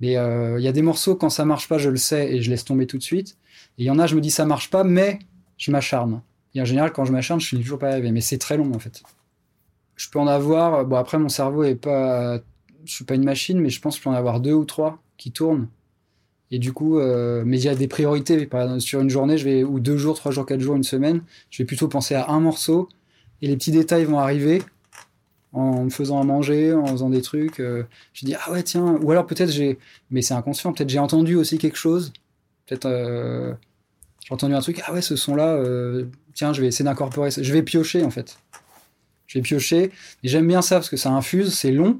Mais 0.00 0.16
euh, 0.16 0.58
il 0.58 0.64
y 0.64 0.68
a 0.68 0.72
des 0.72 0.82
morceaux 0.82 1.16
quand 1.16 1.30
ça 1.30 1.44
marche 1.44 1.68
pas, 1.68 1.78
je 1.78 1.90
le 1.90 1.96
sais 1.96 2.32
et 2.32 2.42
je 2.42 2.50
laisse 2.50 2.64
tomber 2.64 2.86
tout 2.86 2.98
de 2.98 3.02
suite. 3.02 3.36
Et 3.78 3.82
il 3.82 3.86
y 3.86 3.90
en 3.90 3.98
a, 3.98 4.06
je 4.06 4.14
me 4.14 4.20
dis 4.20 4.30
ça 4.30 4.44
marche 4.44 4.70
pas, 4.70 4.84
mais 4.84 5.18
je 5.56 5.70
m'acharne. 5.70 6.22
Et 6.54 6.60
en 6.60 6.64
général, 6.64 6.92
quand 6.92 7.04
je 7.04 7.12
m'acharne, 7.12 7.40
je 7.40 7.46
suis 7.46 7.58
toujours 7.58 7.78
pas 7.78 7.90
arrivé. 7.90 8.10
Mais 8.12 8.20
c'est 8.20 8.38
très 8.38 8.56
long 8.56 8.72
en 8.74 8.78
fait. 8.78 9.02
Je 9.96 10.08
peux 10.08 10.18
en 10.18 10.26
avoir. 10.26 10.84
Bon, 10.84 10.96
après, 10.96 11.18
mon 11.18 11.28
cerveau 11.28 11.64
est 11.64 11.74
pas. 11.74 12.40
Je 12.84 12.92
suis 12.92 13.04
pas 13.04 13.16
une 13.16 13.24
machine, 13.24 13.60
mais 13.60 13.70
je 13.70 13.80
pense 13.80 13.96
que 13.96 13.98
je 13.98 14.04
peux 14.04 14.10
en 14.10 14.14
avoir 14.18 14.40
deux 14.40 14.52
ou 14.52 14.64
trois 14.64 15.02
qui 15.16 15.32
tournent. 15.32 15.68
Et 16.50 16.58
du 16.58 16.72
coup, 16.72 16.98
euh, 16.98 17.42
mais 17.44 17.58
il 17.58 17.64
y 17.64 17.68
a 17.68 17.74
des 17.74 17.88
priorités. 17.88 18.46
Par 18.46 18.62
exemple, 18.62 18.80
sur 18.80 19.00
une 19.00 19.10
journée, 19.10 19.38
je 19.38 19.44
vais 19.44 19.64
ou 19.64 19.80
deux 19.80 19.96
jours, 19.96 20.16
trois 20.16 20.32
jours, 20.32 20.46
quatre 20.46 20.60
jours, 20.60 20.76
une 20.76 20.84
semaine, 20.84 21.22
je 21.50 21.62
vais 21.62 21.66
plutôt 21.66 21.88
penser 21.88 22.14
à 22.14 22.28
un 22.30 22.40
morceau. 22.40 22.88
Et 23.42 23.46
les 23.46 23.56
petits 23.56 23.72
détails 23.72 24.04
vont 24.04 24.18
arriver 24.18 24.62
en 25.52 25.84
me 25.84 25.90
faisant 25.90 26.20
à 26.20 26.24
manger, 26.24 26.72
en 26.72 26.86
faisant 26.86 27.10
des 27.10 27.22
trucs. 27.22 27.60
Euh, 27.60 27.84
je 28.14 28.26
dis 28.26 28.34
ah 28.34 28.50
ouais 28.52 28.62
tiens. 28.62 28.98
Ou 29.02 29.10
alors 29.10 29.26
peut-être 29.26 29.50
j'ai, 29.50 29.78
mais 30.10 30.22
c'est 30.22 30.34
inconscient. 30.34 30.72
Peut-être 30.72 30.88
j'ai 30.88 30.98
entendu 30.98 31.36
aussi 31.36 31.58
quelque 31.58 31.78
chose. 31.78 32.12
Peut-être. 32.66 32.86
Euh, 32.86 33.54
j'ai 34.28 34.34
entendu 34.34 34.54
un 34.54 34.60
truc, 34.60 34.82
ah 34.84 34.92
ouais, 34.92 35.00
ce 35.00 35.16
son-là, 35.16 35.54
euh, 35.54 36.04
tiens, 36.34 36.52
je 36.52 36.60
vais 36.60 36.66
essayer 36.66 36.84
d'incorporer. 36.84 37.30
Je 37.30 37.52
vais 37.52 37.62
piocher, 37.62 38.04
en 38.04 38.10
fait. 38.10 38.38
Je 39.26 39.38
vais 39.38 39.42
piocher. 39.42 39.90
Et 40.22 40.28
j'aime 40.28 40.46
bien 40.46 40.60
ça 40.60 40.76
parce 40.76 40.90
que 40.90 40.98
ça 40.98 41.10
infuse, 41.10 41.54
c'est 41.54 41.70
long. 41.70 41.98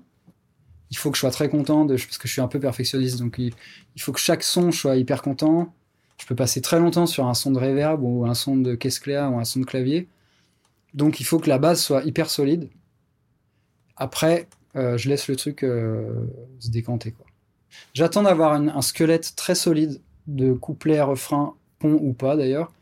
Il 0.90 0.96
faut 0.96 1.10
que 1.10 1.16
je 1.16 1.20
sois 1.20 1.30
très 1.30 1.48
content, 1.48 1.86
parce 1.86 2.18
que 2.18 2.28
je 2.28 2.32
suis 2.32 2.40
un 2.40 2.48
peu 2.48 2.60
perfectionniste. 2.60 3.18
Donc, 3.18 3.38
il, 3.38 3.52
faut 3.98 4.12
que 4.12 4.20
chaque 4.20 4.42
son 4.42 4.72
soit 4.72 4.96
hyper 4.96 5.22
content. 5.22 5.74
Je 6.18 6.26
peux 6.26 6.34
passer 6.34 6.60
très 6.60 6.78
longtemps 6.78 7.06
sur 7.06 7.26
un 7.26 7.34
son 7.34 7.50
de 7.50 7.58
reverb 7.58 8.02
ou 8.02 8.26
un 8.26 8.34
son 8.34 8.56
de 8.56 8.74
caisse 8.74 9.00
ou 9.06 9.10
un 9.12 9.44
son 9.44 9.60
de 9.60 9.64
clavier. 9.64 10.08
Donc, 10.94 11.20
il 11.20 11.24
faut 11.24 11.38
que 11.38 11.48
la 11.48 11.58
base 11.58 11.82
soit 11.82 12.04
hyper 12.04 12.30
solide. 12.30 12.70
Après, 13.96 14.48
euh, 14.76 14.96
je 14.96 15.08
laisse 15.08 15.28
le 15.28 15.36
truc 15.36 15.62
euh, 15.62 16.26
se 16.58 16.70
décanter. 16.70 17.14
J'attends 17.94 18.22
d'avoir 18.22 18.54
un 18.54 18.82
squelette 18.82 19.36
très 19.36 19.54
solide 19.54 20.00
de 20.26 20.52
couplet, 20.52 21.00
refrain, 21.00 21.54
pont 21.78 21.98
ou 22.00 22.12
pas 22.12 22.36
d'ailleurs, 22.36 22.72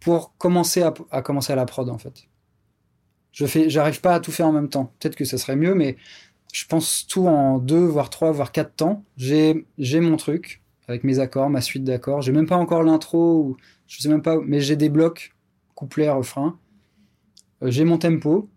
pour 0.00 0.36
commencer 0.36 0.82
à, 0.82 1.22
commencer 1.22 1.52
à 1.52 1.56
la 1.56 1.64
prod 1.64 1.88
en 1.88 1.98
fait. 1.98 2.24
Je 3.32 3.46
fais, 3.46 3.70
j'arrive 3.70 4.00
pas 4.00 4.14
à 4.14 4.20
tout 4.20 4.32
faire 4.32 4.46
en 4.46 4.52
même 4.52 4.68
temps. 4.68 4.92
Peut-être 4.98 5.16
que 5.16 5.24
ça 5.24 5.38
serait 5.38 5.56
mieux, 5.56 5.74
mais 5.74 5.96
je 6.52 6.66
pense 6.66 7.06
tout 7.06 7.26
en 7.26 7.58
deux, 7.58 7.84
voire 7.84 8.10
trois, 8.10 8.32
voire 8.32 8.52
quatre 8.52 8.74
temps. 8.74 9.04
J'ai, 9.16 9.64
mon 10.00 10.16
truc 10.16 10.62
avec 10.86 11.04
mes 11.04 11.18
accords, 11.18 11.50
ma 11.50 11.60
suite 11.60 11.84
d'accords. 11.84 12.22
J'ai 12.22 12.32
même 12.32 12.46
pas 12.46 12.56
encore 12.56 12.82
l'intro, 12.82 13.56
je 13.86 14.00
sais 14.00 14.08
même 14.08 14.22
pas, 14.22 14.38
mais 14.44 14.60
j'ai 14.60 14.76
des 14.76 14.88
blocs, 14.88 15.34
couplet, 15.74 16.08
refrain. 16.08 16.58
Euh, 17.62 17.70
j'ai 17.70 17.84
mon 17.84 17.98
tempo. 17.98 18.48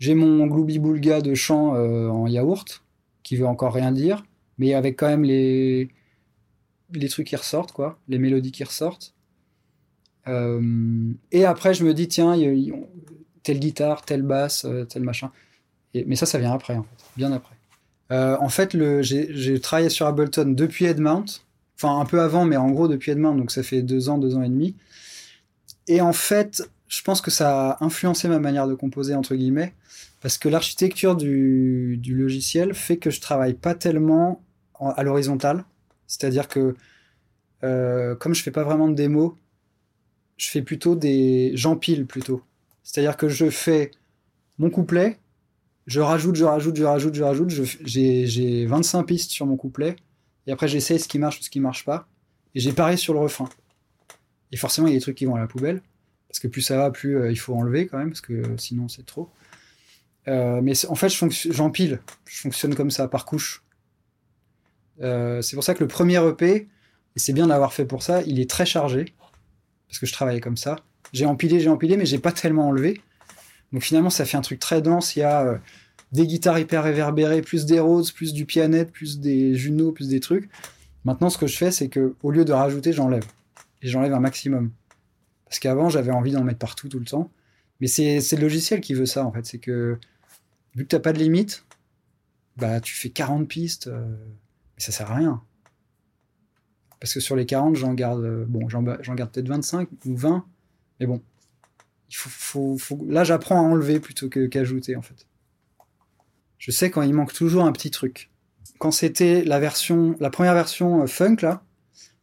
J'ai 0.00 0.14
mon 0.14 0.46
gloubi 0.46 0.78
boulga 0.78 1.20
de 1.20 1.34
chant 1.34 1.74
euh, 1.76 2.08
en 2.08 2.26
yaourt, 2.26 2.84
qui 3.22 3.36
veut 3.36 3.46
encore 3.46 3.72
rien 3.72 3.92
dire, 3.92 4.24
mais 4.58 4.74
avec 4.74 4.98
quand 4.98 5.08
même 5.08 5.24
les, 5.24 5.88
les 6.92 7.08
trucs 7.08 7.28
qui 7.28 7.36
ressortent, 7.36 7.72
quoi, 7.72 7.98
les 8.08 8.18
mélodies 8.18 8.52
qui 8.52 8.64
ressortent. 8.64 9.14
Euh, 10.26 11.12
et 11.32 11.44
après, 11.44 11.74
je 11.74 11.84
me 11.84 11.94
dis, 11.94 12.08
tiens, 12.08 12.34
telle 13.42 13.60
guitare, 13.60 14.04
telle 14.04 14.22
basse, 14.22 14.64
euh, 14.64 14.84
tel 14.84 15.02
machin. 15.02 15.30
Et, 15.94 16.04
mais 16.04 16.16
ça, 16.16 16.26
ça 16.26 16.38
vient 16.38 16.52
après, 16.52 16.74
en 16.74 16.82
fait, 16.82 17.04
bien 17.16 17.32
après. 17.32 17.54
Euh, 18.10 18.36
en 18.40 18.48
fait, 18.48 18.76
j'ai 19.02 19.60
travaillé 19.60 19.88
sur 19.88 20.06
Ableton 20.06 20.52
depuis 20.54 20.84
Headmount, 20.84 21.24
enfin 21.76 21.98
un 21.98 22.04
peu 22.04 22.20
avant, 22.20 22.44
mais 22.44 22.56
en 22.56 22.70
gros 22.70 22.88
depuis 22.88 23.12
Headmount, 23.12 23.34
donc 23.34 23.50
ça 23.50 23.62
fait 23.62 23.82
deux 23.82 24.08
ans, 24.08 24.18
deux 24.18 24.36
ans 24.36 24.42
et 24.42 24.48
demi. 24.48 24.76
Et 25.86 26.00
en 26.00 26.12
fait, 26.12 26.68
je 26.88 27.02
pense 27.02 27.20
que 27.20 27.30
ça 27.30 27.70
a 27.70 27.84
influencé 27.84 28.28
ma 28.28 28.38
manière 28.38 28.68
de 28.68 28.74
composer, 28.74 29.14
entre 29.14 29.34
guillemets, 29.34 29.74
parce 30.20 30.38
que 30.38 30.48
l'architecture 30.48 31.16
du, 31.16 32.00
logiciel 32.06 32.74
fait 32.74 32.96
que 32.98 33.10
je 33.10 33.20
travaille 33.20 33.54
pas 33.54 33.74
tellement 33.74 34.42
à 34.80 35.02
l'horizontale. 35.02 35.64
C'est-à-dire 36.06 36.48
que, 36.48 36.74
comme 37.60 38.34
je 38.34 38.42
fais 38.42 38.50
pas 38.50 38.64
vraiment 38.64 38.88
de 38.88 38.94
démo, 38.94 39.36
je 40.36 40.48
fais 40.50 40.62
plutôt 40.62 40.94
des. 40.94 41.52
J'empile 41.54 42.06
plutôt. 42.06 42.42
C'est-à-dire 42.82 43.16
que 43.16 43.28
je 43.28 43.50
fais 43.50 43.90
mon 44.58 44.70
couplet, 44.70 45.18
je 45.86 46.00
rajoute, 46.00 46.36
je 46.36 46.44
rajoute, 46.44 46.76
je 46.76 46.84
rajoute, 46.84 47.14
je 47.14 47.22
rajoute. 47.22 47.50
J'ai 47.84 48.66
25 48.66 49.02
pistes 49.04 49.30
sur 49.30 49.46
mon 49.46 49.56
couplet. 49.56 49.96
Et 50.46 50.52
après, 50.52 50.68
j'essaie 50.68 50.98
ce 50.98 51.08
qui 51.08 51.18
marche 51.18 51.40
ou 51.40 51.42
ce 51.42 51.50
qui 51.50 51.60
marche 51.60 51.84
pas. 51.84 52.06
Et 52.54 52.60
j'ai 52.60 52.72
pareil 52.72 52.98
sur 52.98 53.14
le 53.14 53.20
refrain. 53.20 53.48
Et 54.52 54.56
forcément, 54.56 54.86
il 54.86 54.92
y 54.92 54.94
a 54.94 54.98
des 54.98 55.02
trucs 55.02 55.16
qui 55.16 55.26
vont 55.26 55.34
à 55.34 55.40
la 55.40 55.46
poubelle. 55.46 55.82
Parce 56.28 56.40
que 56.40 56.48
plus 56.48 56.62
ça 56.62 56.76
va, 56.76 56.90
plus 56.90 57.16
euh, 57.16 57.30
il 57.30 57.36
faut 57.36 57.54
enlever 57.54 57.86
quand 57.86 57.98
même. 57.98 58.10
Parce 58.10 58.20
que 58.20 58.42
sinon, 58.56 58.88
c'est 58.88 59.04
trop. 59.04 59.28
Euh, 60.28 60.60
mais 60.62 60.72
en 60.86 60.94
fait, 60.94 61.08
j'empile. 61.08 62.00
Je, 62.24 62.40
fonctionne 62.40 62.74
comme 62.74 62.90
ça, 62.90 63.08
par 63.08 63.26
couche. 63.26 63.62
Euh, 65.00 65.42
c'est 65.42 65.56
pour 65.56 65.64
ça 65.64 65.74
que 65.74 65.80
le 65.80 65.88
premier 65.88 66.16
EP, 66.26 66.54
et 66.54 66.68
c'est 67.16 67.32
bien 67.32 67.48
d'avoir 67.48 67.72
fait 67.72 67.84
pour 67.84 68.02
ça, 68.02 68.22
il 68.22 68.40
est 68.40 68.48
très 68.48 68.64
chargé 68.64 69.12
parce 69.88 69.98
que 69.98 70.06
je 70.06 70.12
travaillais 70.12 70.40
comme 70.40 70.56
ça. 70.56 70.76
J'ai 71.12 71.26
empilé, 71.26 71.60
j'ai 71.60 71.68
empilé, 71.68 71.96
mais 71.96 72.06
j'ai 72.06 72.18
pas 72.18 72.32
tellement 72.32 72.68
enlevé. 72.68 73.00
Donc 73.74 73.82
finalement, 73.82 74.08
ça 74.08 74.24
fait 74.24 74.36
un 74.36 74.40
truc 74.40 74.60
très 74.60 74.80
dense. 74.80 75.16
Il 75.16 75.18
y 75.18 75.22
a 75.22 75.42
euh, 75.42 75.58
des 76.12 76.28
guitares 76.28 76.60
hyper 76.60 76.84
réverbérées, 76.84 77.42
plus 77.42 77.66
des 77.66 77.80
Rhodes, 77.80 78.10
plus 78.12 78.32
du 78.32 78.46
pianette, 78.46 78.92
plus 78.92 79.18
des 79.18 79.56
Juno, 79.56 79.90
plus 79.90 80.08
des 80.08 80.20
trucs. 80.20 80.48
Maintenant, 81.04 81.28
ce 81.28 81.36
que 81.36 81.48
je 81.48 81.56
fais, 81.56 81.72
c'est 81.72 81.88
que 81.88 82.14
au 82.22 82.30
lieu 82.30 82.44
de 82.44 82.52
rajouter, 82.52 82.92
j'enlève. 82.92 83.24
Et 83.82 83.88
j'enlève 83.88 84.14
un 84.14 84.20
maximum. 84.20 84.70
Parce 85.46 85.58
qu'avant, 85.58 85.88
j'avais 85.88 86.12
envie 86.12 86.30
d'en 86.30 86.44
mettre 86.44 86.60
partout 86.60 86.88
tout 86.88 87.00
le 87.00 87.04
temps. 87.04 87.32
Mais 87.80 87.88
c'est 87.88 88.20
le 88.20 88.42
logiciel 88.42 88.80
qui 88.80 88.94
veut 88.94 89.06
ça, 89.06 89.26
en 89.26 89.32
fait. 89.32 89.44
C'est 89.44 89.58
que, 89.58 89.98
vu 90.76 90.84
que 90.84 90.88
t'as 90.88 91.00
pas 91.00 91.12
de 91.12 91.18
limite, 91.18 91.64
bah, 92.56 92.80
tu 92.80 92.94
fais 92.94 93.10
40 93.10 93.48
pistes, 93.48 93.88
euh, 93.88 94.06
mais 94.76 94.82
ça 94.84 94.92
sert 94.92 95.10
à 95.10 95.16
rien. 95.16 95.42
Parce 97.00 97.12
que 97.12 97.18
sur 97.18 97.34
les 97.34 97.44
40, 97.44 97.74
j'en 97.74 97.92
garde, 97.92 98.22
euh, 98.22 98.44
bon, 98.46 98.68
j'en 98.68 98.82
garde 98.82 99.32
peut-être 99.32 99.48
25 99.48 99.88
ou 100.06 100.16
20, 100.16 100.46
Mais 101.00 101.06
bon, 101.06 101.20
là 103.08 103.24
j'apprends 103.24 103.56
à 103.56 103.62
enlever 103.62 104.00
plutôt 104.00 104.28
qu'ajouter 104.28 104.96
en 104.96 105.02
fait. 105.02 105.26
Je 106.58 106.70
sais 106.70 106.90
quand 106.90 107.02
il 107.02 107.12
manque 107.12 107.32
toujours 107.32 107.64
un 107.64 107.72
petit 107.72 107.90
truc. 107.90 108.30
Quand 108.78 108.90
c'était 108.90 109.44
la 109.44 109.60
version, 109.60 110.16
la 110.20 110.30
première 110.30 110.54
version 110.54 111.02
euh, 111.02 111.06
funk 111.06 111.36
là, 111.42 111.62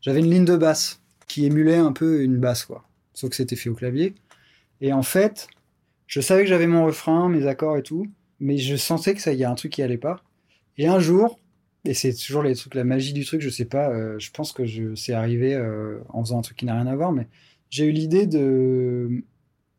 j'avais 0.02 0.20
une 0.20 0.30
ligne 0.30 0.46
de 0.46 0.58
basse 0.58 1.02
qui 1.28 1.46
émulait 1.46 1.78
un 1.78 1.92
peu 1.92 2.24
une 2.24 2.38
basse 2.38 2.66
quoi, 2.66 2.88
sauf 3.14 3.30
que 3.30 3.36
c'était 3.36 3.56
fait 3.56 3.70
au 3.70 3.76
clavier. 3.76 4.16
Et 4.82 4.94
en 4.94 5.04
fait, 5.04 5.48
je 6.08 6.20
savais 6.20 6.44
que 6.44 6.50
j'avais 6.50 6.68
mon 6.68 6.86
refrain, 6.86 7.30
mes 7.30 7.48
accords 7.48 7.78
et 7.78 7.84
tout, 7.84 8.08
mais 8.40 8.58
je 8.58 8.76
sentais 8.76 9.14
que 9.14 9.22
ça 9.22 9.34
y 9.34 9.44
a 9.44 9.50
un 9.50 9.56
truc 9.56 9.74
qui 9.74 9.84
allait 9.84 9.98
pas. 9.98 10.24
Et 10.78 10.88
un 10.88 11.00
jour, 11.00 11.40
et 11.86 11.94
c'est 11.94 12.14
toujours 12.14 12.44
les 12.44 12.56
trucs, 12.56 12.76
la 12.76 12.84
magie 12.84 13.14
du 13.14 13.26
truc, 13.26 13.42
je 13.42 13.50
sais 13.50 13.66
pas, 13.66 13.90
euh, 13.90 14.18
je 14.20 14.32
pense 14.32 14.52
que 14.52 14.64
c'est 14.96 15.14
arrivé 15.14 15.54
euh, 15.54 16.00
en 16.10 16.24
faisant 16.24 16.40
un 16.40 16.42
truc 16.42 16.58
qui 16.58 16.66
n'a 16.66 16.74
rien 16.74 16.88
à 16.88 16.96
voir, 16.96 17.12
mais 17.12 17.28
j'ai 17.70 17.86
eu 17.86 17.92
l'idée 17.92 18.26
de, 18.26 19.24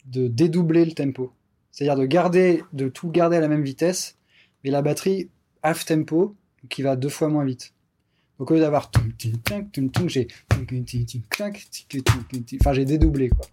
de 0.04 0.28
dédoubler 0.28 0.84
le 0.84 0.92
tempo. 0.92 1.32
C'est-à-dire 1.70 1.96
de 1.96 2.06
garder, 2.06 2.62
de 2.72 2.88
tout 2.88 3.10
garder 3.10 3.36
à 3.36 3.40
la 3.40 3.48
même 3.48 3.62
vitesse, 3.62 4.18
mais 4.62 4.70
la 4.70 4.82
batterie 4.82 5.30
half 5.62 5.84
tempo, 5.84 6.36
qui 6.68 6.82
va 6.82 6.96
deux 6.96 7.08
fois 7.08 7.28
moins 7.28 7.44
vite. 7.44 7.72
Donc 8.38 8.50
au 8.50 8.54
lieu 8.54 8.60
d'avoir 8.60 8.90
j'ai 10.08 10.28
enfin 12.60 12.72
j'ai 12.72 12.84
dédoublé 12.84 13.28
quoi. 13.28 13.46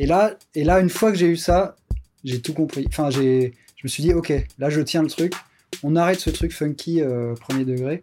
Et 0.00 0.06
là, 0.06 0.34
et 0.54 0.64
là, 0.64 0.80
une 0.80 0.88
fois 0.88 1.12
que 1.12 1.18
j'ai 1.18 1.26
eu 1.26 1.36
ça, 1.36 1.76
j'ai 2.24 2.40
tout 2.40 2.54
compris. 2.54 2.86
Enfin, 2.88 3.10
j'ai, 3.10 3.52
je 3.76 3.82
me 3.84 3.88
suis 3.88 4.02
dit, 4.02 4.14
ok, 4.14 4.32
là, 4.58 4.70
je 4.70 4.80
tiens 4.80 5.02
le 5.02 5.10
truc. 5.10 5.34
On 5.82 5.96
arrête 5.96 6.20
ce 6.20 6.30
truc 6.30 6.52
funky 6.52 7.00
euh, 7.00 7.34
premier 7.34 7.64
degré. 7.64 8.02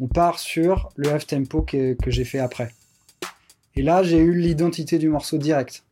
On 0.00 0.06
part 0.06 0.38
sur 0.38 0.90
le 0.96 1.10
half 1.10 1.26
tempo 1.26 1.62
que, 1.62 1.96
j'ai 2.06 2.24
fait 2.24 2.38
après. 2.38 2.72
Et 3.74 3.82
là, 3.82 4.02
j'ai 4.02 4.18
eu 4.18 4.34
l'identité 4.34 4.98
du 4.98 5.08
morceau 5.08 5.38
direct. 5.38 5.84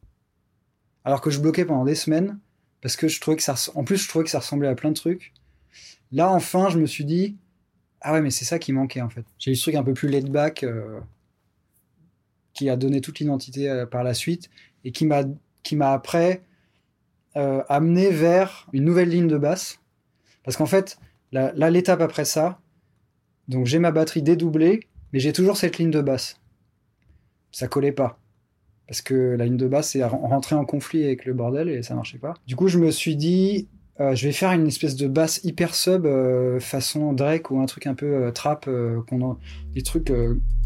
Alors 1.04 1.20
que 1.20 1.30
je 1.30 1.40
bloquais 1.40 1.64
pendant 1.64 1.84
des 1.84 1.94
semaines 1.94 2.38
parce 2.80 2.96
que 2.96 3.08
je 3.08 3.20
trouvais 3.20 3.36
que 3.36 3.42
ça, 3.42 3.54
ressemblait 3.54 4.68
à 4.68 4.74
plein 4.74 4.90
de 4.90 4.94
trucs. 4.94 5.32
Là, 6.12 6.30
enfin, 6.30 6.68
je 6.68 6.78
me 6.78 6.86
suis 6.86 7.04
dit, 7.04 7.36
ah 8.02 8.12
ouais, 8.12 8.20
mais 8.20 8.30
c'est 8.30 8.44
ça 8.44 8.58
qui 8.58 8.72
manquait 8.72 9.00
en 9.00 9.08
fait. 9.08 9.24
J'ai 9.38 9.52
eu 9.52 9.56
ce 9.56 9.62
truc 9.62 9.74
un 9.74 9.82
peu 9.82 9.94
plus 9.94 10.08
laid 10.08 10.28
back 10.30 10.62
euh, 10.62 11.00
qui 12.52 12.68
a 12.68 12.76
donné 12.76 13.00
toute 13.00 13.18
l'identité 13.20 13.70
euh, 13.70 13.86
par 13.86 14.04
la 14.04 14.12
suite 14.12 14.50
et 14.84 14.92
qui 14.92 15.06
m'a 15.06 15.92
après 15.92 16.42
amené 17.34 18.10
vers 18.10 18.68
une 18.72 18.84
nouvelle 18.84 19.08
ligne 19.08 19.26
de 19.26 19.38
basse. 19.38 19.80
Parce 20.44 20.56
qu'en 20.56 20.66
fait, 20.66 20.98
là, 21.34 21.70
l'étape 21.70 22.00
après 22.00 22.24
ça, 22.24 22.60
donc 23.48 23.66
j'ai 23.66 23.78
ma 23.78 23.90
batterie 23.90 24.22
dédoublée, 24.22 24.80
mais 25.12 25.18
j'ai 25.18 25.32
toujours 25.32 25.56
cette 25.56 25.78
ligne 25.78 25.90
de 25.90 26.00
basse. 26.00 26.40
Ça 27.52 27.68
collait 27.68 27.92
pas. 27.92 28.18
Parce 28.86 29.00
que 29.02 29.34
la 29.36 29.44
ligne 29.46 29.56
de 29.56 29.68
basse 29.68 29.96
est 29.96 30.04
rentrée 30.04 30.56
en 30.56 30.64
conflit 30.64 31.04
avec 31.04 31.24
le 31.24 31.32
bordel 31.32 31.68
et 31.68 31.82
ça 31.82 31.94
marchait 31.94 32.18
pas. 32.18 32.34
Du 32.46 32.54
coup, 32.56 32.68
je 32.68 32.78
me 32.78 32.90
suis 32.90 33.16
dit, 33.16 33.68
euh, 34.00 34.14
je 34.14 34.26
vais 34.26 34.32
faire 34.32 34.52
une 34.52 34.66
espèce 34.66 34.96
de 34.96 35.08
basse 35.08 35.40
hyper 35.44 35.74
sub 35.74 36.04
euh, 36.04 36.60
façon 36.60 37.12
Drake 37.12 37.50
ou 37.50 37.60
un 37.60 37.66
truc 37.66 37.86
un 37.86 37.94
peu 37.94 38.30
trap, 38.34 38.68
qu'on 39.08 39.30
a, 39.30 39.38
des 39.72 39.82
trucs 39.82 40.12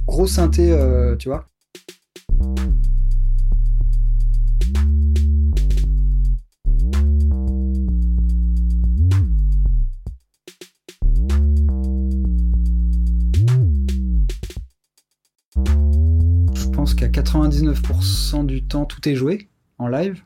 gros 0.06 0.26
synthé, 0.26 0.76
tu 1.18 1.28
vois. 1.28 1.48
99% 17.28 18.46
du 18.46 18.64
temps, 18.64 18.86
tout 18.86 19.06
est 19.08 19.14
joué 19.14 19.48
en 19.78 19.88
live. 19.88 20.22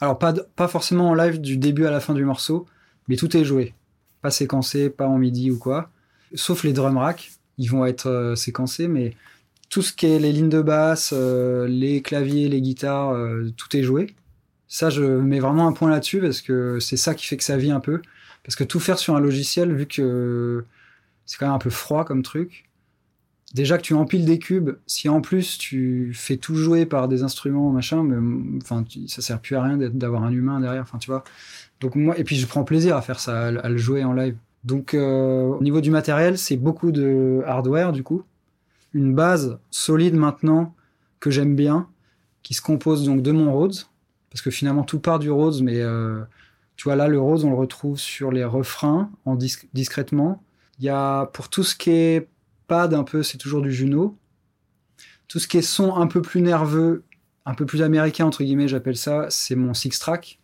Alors, 0.00 0.18
pas, 0.18 0.68
forcément 0.68 1.10
en 1.10 1.14
live 1.14 1.40
du 1.40 1.56
début 1.56 1.86
à 1.86 1.90
la 1.90 2.00
fin 2.00 2.14
du 2.14 2.24
morceau, 2.24 2.66
mais 3.06 3.16
tout 3.16 3.36
est 3.36 3.44
joué. 3.44 3.74
Pas 4.22 4.30
séquencé, 4.30 4.90
pas 4.90 5.06
en 5.06 5.18
midi 5.18 5.50
ou 5.50 5.58
quoi. 5.58 5.90
Sauf 6.34 6.64
les 6.64 6.72
drum 6.72 6.96
racks, 6.96 7.30
ils 7.58 7.68
vont 7.68 7.84
être 7.86 8.06
euh, 8.06 8.34
séquencés, 8.34 8.88
mais 8.88 9.14
tout 9.68 9.82
ce 9.82 9.92
qui 9.92 10.06
est 10.06 10.18
les 10.18 10.32
lignes 10.32 10.48
de 10.48 10.62
basse, 10.62 11.12
euh, 11.12 11.68
les 11.68 12.02
claviers, 12.02 12.48
les 12.48 12.60
guitares, 12.60 13.10
euh, 13.10 13.50
tout 13.56 13.76
est 13.76 13.82
joué. 13.82 14.14
Ça, 14.66 14.90
je 14.90 15.02
mets 15.02 15.40
vraiment 15.40 15.66
un 15.68 15.72
point 15.72 15.90
là-dessus 15.90 16.20
parce 16.20 16.40
que 16.40 16.80
c'est 16.80 16.96
ça 16.96 17.14
qui 17.14 17.26
fait 17.26 17.36
que 17.36 17.44
ça 17.44 17.56
vit 17.56 17.70
un 17.70 17.80
peu. 17.80 18.00
Parce 18.42 18.56
que 18.56 18.64
tout 18.64 18.80
faire 18.80 18.98
sur 18.98 19.14
un 19.14 19.20
logiciel, 19.20 19.74
vu 19.74 19.86
que 19.86 20.64
c'est 21.26 21.38
quand 21.38 21.46
même 21.46 21.54
un 21.54 21.58
peu 21.58 21.70
froid 21.70 22.04
comme 22.04 22.22
truc, 22.22 22.69
déjà 23.54 23.78
que 23.78 23.82
tu 23.82 23.94
empiles 23.94 24.24
des 24.24 24.38
cubes, 24.38 24.76
si 24.86 25.08
en 25.08 25.20
plus 25.20 25.58
tu 25.58 26.12
fais 26.14 26.36
tout 26.36 26.54
jouer 26.54 26.86
par 26.86 27.08
des 27.08 27.22
instruments 27.22 27.70
machin, 27.70 28.02
mais, 28.02 28.58
enfin 28.62 28.84
ça 29.06 29.22
sert 29.22 29.40
plus 29.40 29.56
à 29.56 29.62
rien 29.62 29.76
d'avoir 29.76 30.22
un 30.22 30.30
humain 30.30 30.60
derrière, 30.60 30.82
enfin 30.82 30.98
tu 30.98 31.10
vois. 31.10 31.24
Donc 31.80 31.94
moi 31.94 32.18
et 32.18 32.24
puis 32.24 32.36
je 32.36 32.46
prends 32.46 32.64
plaisir 32.64 32.96
à 32.96 33.02
faire 33.02 33.20
ça, 33.20 33.46
à, 33.46 33.68
le 33.68 33.76
jouer 33.76 34.04
en 34.04 34.12
live. 34.12 34.36
Donc 34.64 34.94
euh, 34.94 35.46
au 35.46 35.62
niveau 35.62 35.80
du 35.80 35.90
matériel, 35.90 36.38
c'est 36.38 36.56
beaucoup 36.56 36.92
de 36.92 37.42
hardware 37.46 37.92
du 37.92 38.02
coup, 38.02 38.22
une 38.94 39.14
base 39.14 39.58
solide 39.70 40.14
maintenant 40.14 40.74
que 41.18 41.30
j'aime 41.30 41.56
bien, 41.56 41.88
qui 42.42 42.54
se 42.54 42.62
compose 42.62 43.04
donc 43.04 43.22
de 43.22 43.32
mon 43.32 43.52
Rhodes, 43.52 43.76
parce 44.30 44.42
que 44.42 44.50
finalement 44.50 44.84
tout 44.84 45.00
part 45.00 45.18
du 45.18 45.30
Rhodes, 45.30 45.62
mais 45.62 45.80
euh, 45.80 46.20
tu 46.76 46.84
vois 46.84 46.96
là 46.96 47.08
le 47.08 47.20
Rhodes 47.20 47.44
on 47.44 47.50
le 47.50 47.56
retrouve 47.56 47.98
sur 47.98 48.30
les 48.30 48.44
refrains 48.44 49.10
en 49.24 49.34
discrètement. 49.34 50.42
Il 50.78 50.84
y 50.84 50.88
a 50.88 51.26
pour 51.26 51.48
tout 51.48 51.62
ce 51.62 51.74
qui 51.74 51.90
est 51.90 52.28
un 52.72 53.04
peu, 53.04 53.22
c'est 53.22 53.38
toujours 53.38 53.62
du 53.62 53.72
Juno. 53.72 54.16
Tout 55.28 55.38
ce 55.38 55.46
qui 55.46 55.58
est 55.58 55.62
son 55.62 55.96
un 55.96 56.06
peu 56.06 56.22
plus 56.22 56.40
nerveux, 56.40 57.04
un 57.46 57.54
peu 57.54 57.66
plus 57.66 57.82
américain, 57.82 58.26
entre 58.26 58.42
guillemets, 58.42 58.68
j'appelle 58.68 58.96
ça, 58.96 59.26
c'est 59.30 59.54
mon 59.54 59.74
six 59.74 59.98
track. 59.98 60.40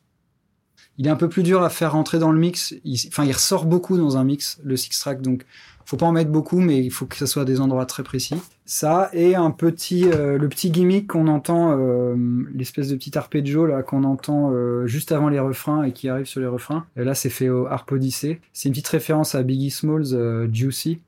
Il 0.99 1.07
est 1.07 1.11
un 1.11 1.17
peu 1.17 1.29
plus 1.29 1.43
dur 1.43 1.63
à 1.63 1.71
faire 1.71 1.93
rentrer 1.93 2.19
dans 2.19 2.33
le 2.33 2.39
mix. 2.39 2.75
enfin, 3.09 3.25
il 3.25 3.33
ressort 3.33 3.67
beaucoup 3.67 3.99
dans 3.99 4.17
un 4.17 4.25
mix, 4.25 4.59
le 4.65 4.77
six 4.77 4.99
track. 4.99 5.21
Donc, 5.21 5.45
faut 5.87 5.97
pas 5.97 6.07
en 6.07 6.13
mettre 6.13 6.31
beaucoup, 6.31 6.61
mais 6.61 6.85
il 6.85 6.91
faut 6.91 7.07
que 7.07 7.17
ce 7.17 7.27
soit 7.27 7.45
des 7.45 7.61
endroits 7.61 7.87
très 7.87 8.03
précis. 8.03 8.35
Ça 8.65 9.09
et 9.13 9.37
un 9.37 9.53
petit, 9.53 10.11
euh, 10.11 10.37
le 10.37 10.49
petit 10.49 10.71
gimmick 10.71 11.07
qu'on 11.07 11.29
entend, 11.29 11.77
euh, 11.79 12.17
l'espèce 12.53 12.89
de 12.89 12.97
petit 12.97 13.17
arpeggio 13.17 13.67
là 13.67 13.85
qu'on 13.85 14.03
entend 14.03 14.51
euh, 14.53 14.87
juste 14.87 15.13
avant 15.13 15.29
les 15.29 15.39
refrains 15.39 15.85
et 15.85 15.93
qui 15.93 16.09
arrive 16.09 16.27
sur 16.27 16.41
les 16.41 16.49
refrains. 16.49 16.87
Et 16.97 17.05
là, 17.05 17.15
c'est 17.15 17.31
fait 17.31 17.49
au 17.49 17.67
Harp 17.67 17.91
Odyssey. 17.93 18.41
C'est 18.53 18.69
une 18.69 18.73
petite 18.73 18.89
référence 18.89 19.37
à 19.37 19.45
Biggie 19.45 19.71
Smalls, 19.71 20.51
Juicy. 20.53 20.99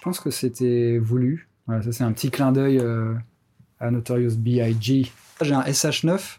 Je 0.00 0.04
pense 0.04 0.18
que 0.18 0.30
c'était 0.30 0.96
voulu. 0.96 1.50
Voilà, 1.66 1.82
ça 1.82 1.92
c'est 1.92 2.04
un 2.04 2.12
petit 2.12 2.30
clin 2.30 2.52
d'œil 2.52 2.78
euh, 2.78 3.12
à 3.80 3.90
Notorious 3.90 4.34
B.I.G. 4.34 5.12
J'ai 5.42 5.54
un 5.54 5.60
SH9 5.60 6.38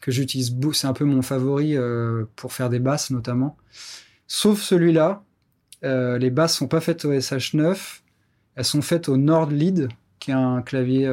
que 0.00 0.10
j'utilise 0.10 0.52
beaucoup, 0.52 0.72
c'est 0.72 0.86
un 0.86 0.94
peu 0.94 1.04
mon 1.04 1.20
favori 1.20 1.76
euh, 1.76 2.24
pour 2.34 2.54
faire 2.54 2.70
des 2.70 2.78
basses 2.78 3.10
notamment. 3.10 3.58
Sauf 4.26 4.62
celui-là, 4.62 5.22
euh, 5.84 6.16
les 6.16 6.30
basses 6.30 6.56
sont 6.56 6.66
pas 6.66 6.80
faites 6.80 7.04
au 7.04 7.12
SH9, 7.12 8.00
elles 8.54 8.64
sont 8.64 8.80
faites 8.80 9.10
au 9.10 9.18
Nord 9.18 9.50
Lead, 9.50 9.88
qui 10.18 10.30
est 10.30 10.34
un 10.34 10.62
clavier 10.62 11.06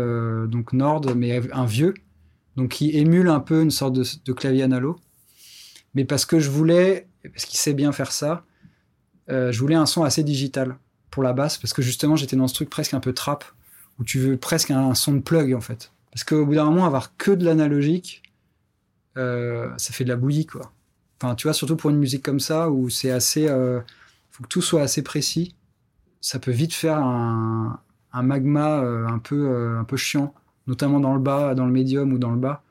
donc 0.48 0.72
Nord 0.72 1.14
mais 1.14 1.42
un 1.52 1.66
vieux, 1.66 1.94
donc 2.56 2.70
qui 2.70 2.98
émule 2.98 3.28
un 3.28 3.42
peu 3.42 3.62
une 3.62 3.72
sorte 3.72 3.94
de, 3.94 4.06
de 4.24 4.32
clavier 4.32 4.64
analo. 4.64 4.98
Mais 5.94 6.06
parce 6.06 6.26
que 6.26 6.40
je 6.40 6.50
voulais, 6.50 7.10
parce 7.34 7.44
qu'il 7.44 7.60
sait 7.60 7.74
bien 7.74 7.92
faire 7.92 8.14
ça, 8.14 8.46
je 9.28 9.60
voulais 9.60 9.76
un 9.76 9.86
son 9.86 10.06
assez 10.06 10.24
digital 10.24 10.78
pour 11.12 11.24
la 11.24 11.34
basse 11.34 11.58
parce 11.58 11.74
que 11.74 11.82
justement 11.82 12.16
j'étais 12.16 12.36
dans 12.36 12.48
ce 12.48 12.54
truc 12.54 12.70
presque 12.70 12.94
un 12.94 13.00
peu 13.00 13.14
trap 13.14 13.46
où 14.00 14.04
tu 14.04 14.20
veux 14.20 14.38
presque 14.38 14.72
un, 14.72 14.94
son 14.94 15.14
de 15.14 15.20
plug 15.20 15.54
en 15.54 15.62
fait. 15.62 15.92
Parce 16.12 16.24
qu'au 16.24 16.46
bout 16.46 16.56
d'un 16.56 16.66
moment, 16.66 16.86
avoir 16.86 17.18
que 17.18 17.32
de 17.32 17.44
l'analogique, 17.44 18.24
euh, 19.18 19.70
ça 19.78 19.94
fait 19.94 20.04
de 20.04 20.10
la 20.10 20.16
bouillie 20.16 20.46
quoi. 20.46 20.72
Enfin, 21.22 21.36
tu 21.36 21.48
vois, 21.48 21.54
surtout 21.54 21.76
pour 21.76 21.90
une 21.90 21.98
musique 21.98 22.24
comme 22.24 22.40
ça 22.40 22.70
où 22.70 22.90
c'est 22.90 23.12
assez, 23.12 23.48
euh, 23.48 23.80
faut 24.32 24.44
que 24.44 24.48
tout 24.48 24.62
soit 24.62 24.82
assez 24.82 25.02
précis. 25.02 25.56
Ça 26.22 26.40
peut 26.40 26.52
vite 26.52 26.74
faire 26.74 26.98
un, 26.98 27.82
magma 28.14 28.82
euh, 28.82 29.06
un 29.08 29.20
peu, 29.20 29.78
un 29.78 29.84
peu 29.84 29.98
chiant, 29.98 30.34
notamment 30.68 31.00
dans 31.00 31.14
le 31.14 31.20
bas, 31.20 31.54
dans 31.54 31.66
le 31.66 31.72
médium 31.72 32.14
ou 32.14 32.18
dans 32.18 32.32
le 32.32 32.40
bas. 32.40 32.64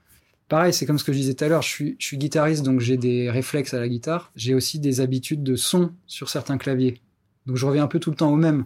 Pareil, 0.49 0.73
c'est 0.73 0.85
comme 0.85 0.99
ce 0.99 1.05
que 1.05 1.13
je 1.13 1.19
disais 1.19 1.35
tout 1.35 1.45
à 1.45 1.49
l'heure, 1.49 1.63
je 1.63 1.95
suis 1.99 2.19
guitariste, 2.19 2.63
donc 2.65 2.81
j'ai 2.81 2.97
des 2.97 3.31
réflexes 3.31 3.75
à 3.75 3.81
la 3.81 3.89
guitare. 3.89 4.31
J'ai 4.37 4.55
aussi 4.55 4.79
des 4.79 5.01
habitudes 5.01 5.43
de 5.43 5.57
son 5.57 5.93
sur 6.07 6.29
certains 6.29 6.59
claviers. 6.59 7.01
Donc 7.47 7.57
je 7.57 7.67
reviens 7.67 7.85
un 7.85 7.89
peu 7.89 8.01
tout 8.01 8.11
le 8.11 8.17
temps 8.17 8.33
au 8.33 8.37
même. 8.37 8.65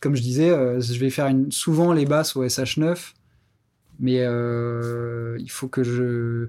Comme 0.00 0.16
je 0.16 0.22
disais, 0.22 0.50
euh, 0.50 0.80
je 0.80 0.98
vais 0.98 1.10
faire 1.10 1.30
souvent 1.50 1.92
les 1.92 2.06
basses 2.06 2.36
au 2.36 2.44
SH9, 2.44 3.12
mais 4.00 4.20
euh, 4.20 5.36
il 5.38 5.50
faut 5.50 5.68
que 5.68 5.82
je 5.82 6.48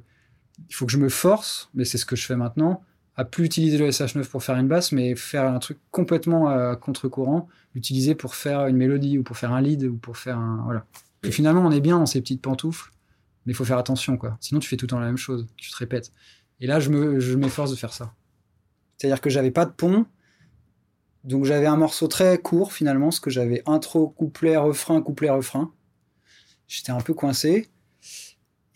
il 0.70 0.76
faut 0.76 0.86
que 0.86 0.92
je 0.92 0.98
me 0.98 1.10
force, 1.10 1.70
mais 1.74 1.86
c'est 1.86 1.98
ce 1.98 2.06
que 2.06 2.16
je 2.16 2.26
fais 2.26 2.36
maintenant, 2.36 2.84
à 3.16 3.26
plus 3.26 3.46
utiliser 3.46 3.78
le 3.78 3.90
SH9 3.90 4.28
pour 4.28 4.44
faire 4.44 4.56
une 4.56 4.68
basse, 4.68 4.92
mais 4.92 5.16
faire 5.16 5.46
un 5.46 5.60
truc 5.60 5.78
complètement 5.92 6.48
à 6.48 6.76
contre-courant, 6.76 7.48
l'utiliser 7.76 8.16
pour 8.16 8.34
faire 8.34 8.68
une 8.68 8.78
mélodie 8.78 9.18
ou 9.18 9.24
pour 9.24 9.38
faire 9.38 9.52
un 9.54 9.62
lead 9.62 9.84
ou 9.84 9.96
pour 9.96 10.18
faire 10.18 10.38
un 10.38 10.62
voilà. 10.64 10.86
Et 11.24 11.32
finalement, 11.32 11.62
on 11.66 11.72
est 11.72 11.82
bien 11.82 12.00
dans 12.00 12.06
ces 12.06 12.22
petites 12.22 12.42
pantoufles, 12.42 12.92
Mais 13.46 13.54
il 13.54 13.56
faut 13.56 13.66
faire 13.66 13.78
attention, 13.78 14.18
quoi. 14.18 14.38
Sinon, 14.40 14.60
tu 14.60 14.70
fais 14.70 14.78
tout 14.78 14.86
le 14.86 14.90
temps 14.90 15.00
la 15.00 15.08
même 15.08 15.18
chose. 15.18 15.48
Tu 15.58 15.72
te 15.72 15.78
répètes. 15.78 16.12
Et 16.60 16.68
là, 16.68 16.80
je 16.80 16.90
me, 16.90 17.20
je 17.20 17.36
m'efforce 17.36 17.72
de 17.72 17.76
faire 17.76 17.94
ça. 17.94 18.14
C'est-à-dire 18.98 19.22
que 19.22 19.30
j'avais 19.30 19.52
pas 19.52 19.66
de 19.66 19.72
pont. 19.72 20.06
Donc, 21.28 21.44
j'avais 21.44 21.66
un 21.66 21.76
morceau 21.76 22.08
très 22.08 22.38
court, 22.38 22.72
finalement, 22.72 23.08
parce 23.08 23.20
que 23.20 23.30
j'avais 23.30 23.62
intro, 23.66 24.08
couplet, 24.08 24.56
refrain, 24.56 25.02
couplet, 25.02 25.30
refrain. 25.30 25.74
J'étais 26.70 26.94
un 26.94 27.02
peu 27.02 27.14
coincé. 27.14 27.68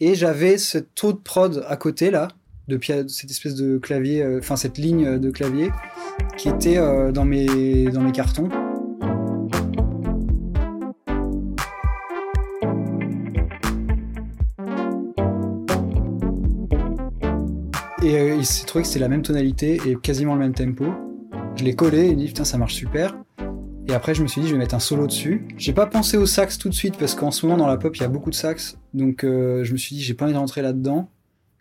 Et 0.01 0.15
j'avais 0.15 0.58
ce 0.58 0.77
taux 0.77 1.13
de 1.13 1.17
prod 1.17 1.63
à 1.70 1.77
côté, 1.77 2.12
là, 2.12 2.27
de 2.67 2.77
cette 3.08 3.31
espèce 3.31 3.55
de 3.55 3.77
clavier, 3.77 4.22
euh, 4.22 4.39
enfin, 4.39 4.58
cette 4.58 4.77
ligne 4.77 5.17
de 5.17 5.31
clavier, 5.31 5.72
qui 6.38 6.50
était 6.50 6.77
euh, 6.77 7.13
dans, 7.13 7.24
mes, 7.24 7.86
dans 7.86 8.01
mes 8.01 8.12
cartons. 8.12 8.50
Et 18.03 18.17
euh, 18.17 18.36
il 18.36 18.46
s'est 18.46 18.65
trouvé 18.65 18.81
que 18.81 18.89
c'était 18.89 19.00
la 19.00 19.08
même 19.08 19.22
tonalité 19.22 19.79
et 19.86 19.96
quasiment 19.96 20.34
le 20.34 20.41
même 20.41 20.53
tempo. 20.53 21.11
Je 21.55 21.63
l'ai 21.63 21.75
collé 21.75 22.08
et 22.08 22.15
dit 22.15 22.27
putain 22.27 22.46
ça 22.46 22.58
marche 22.58 22.74
super. 22.74 23.15
Et 23.88 23.93
après 23.93 24.15
je 24.15 24.24
me 24.24 24.27
suis 24.27 24.41
dit 24.41 24.48
je 24.48 24.53
vais 24.53 24.60
mettre 24.60 24.75
un 24.75 24.79
solo 24.79 25.08
dessus. 25.08 25.48
J'ai 25.58 25.74
pas 25.74 25.86
pensé 25.86 26.17
au 26.17 26.25
sax 26.25 26.58
tout 26.58 26.70
de 26.70 26.74
suite 26.74 26.98
parce 26.98 27.13
qu'en 27.15 27.31
ce 27.31 27.46
moment 27.46 27.58
dans 27.58 27.67
la 27.67 27.77
pop 27.77 27.96
il 27.96 28.01
y 28.01 28.05
a 28.05 28.08
beaucoup 28.08 28.29
de 28.29 28.36
sax. 28.36 28.77
Donc 28.93 29.24
euh, 29.24 29.63
je 29.63 29.74
me 29.74 29.77
suis 29.77 29.96
dit 29.96 30.01
j'ai 30.01 30.13
pas 30.13 30.25
envie 30.25 30.34
de 30.34 30.39
rentrer 30.39 30.62
là-dedans. 30.62 31.10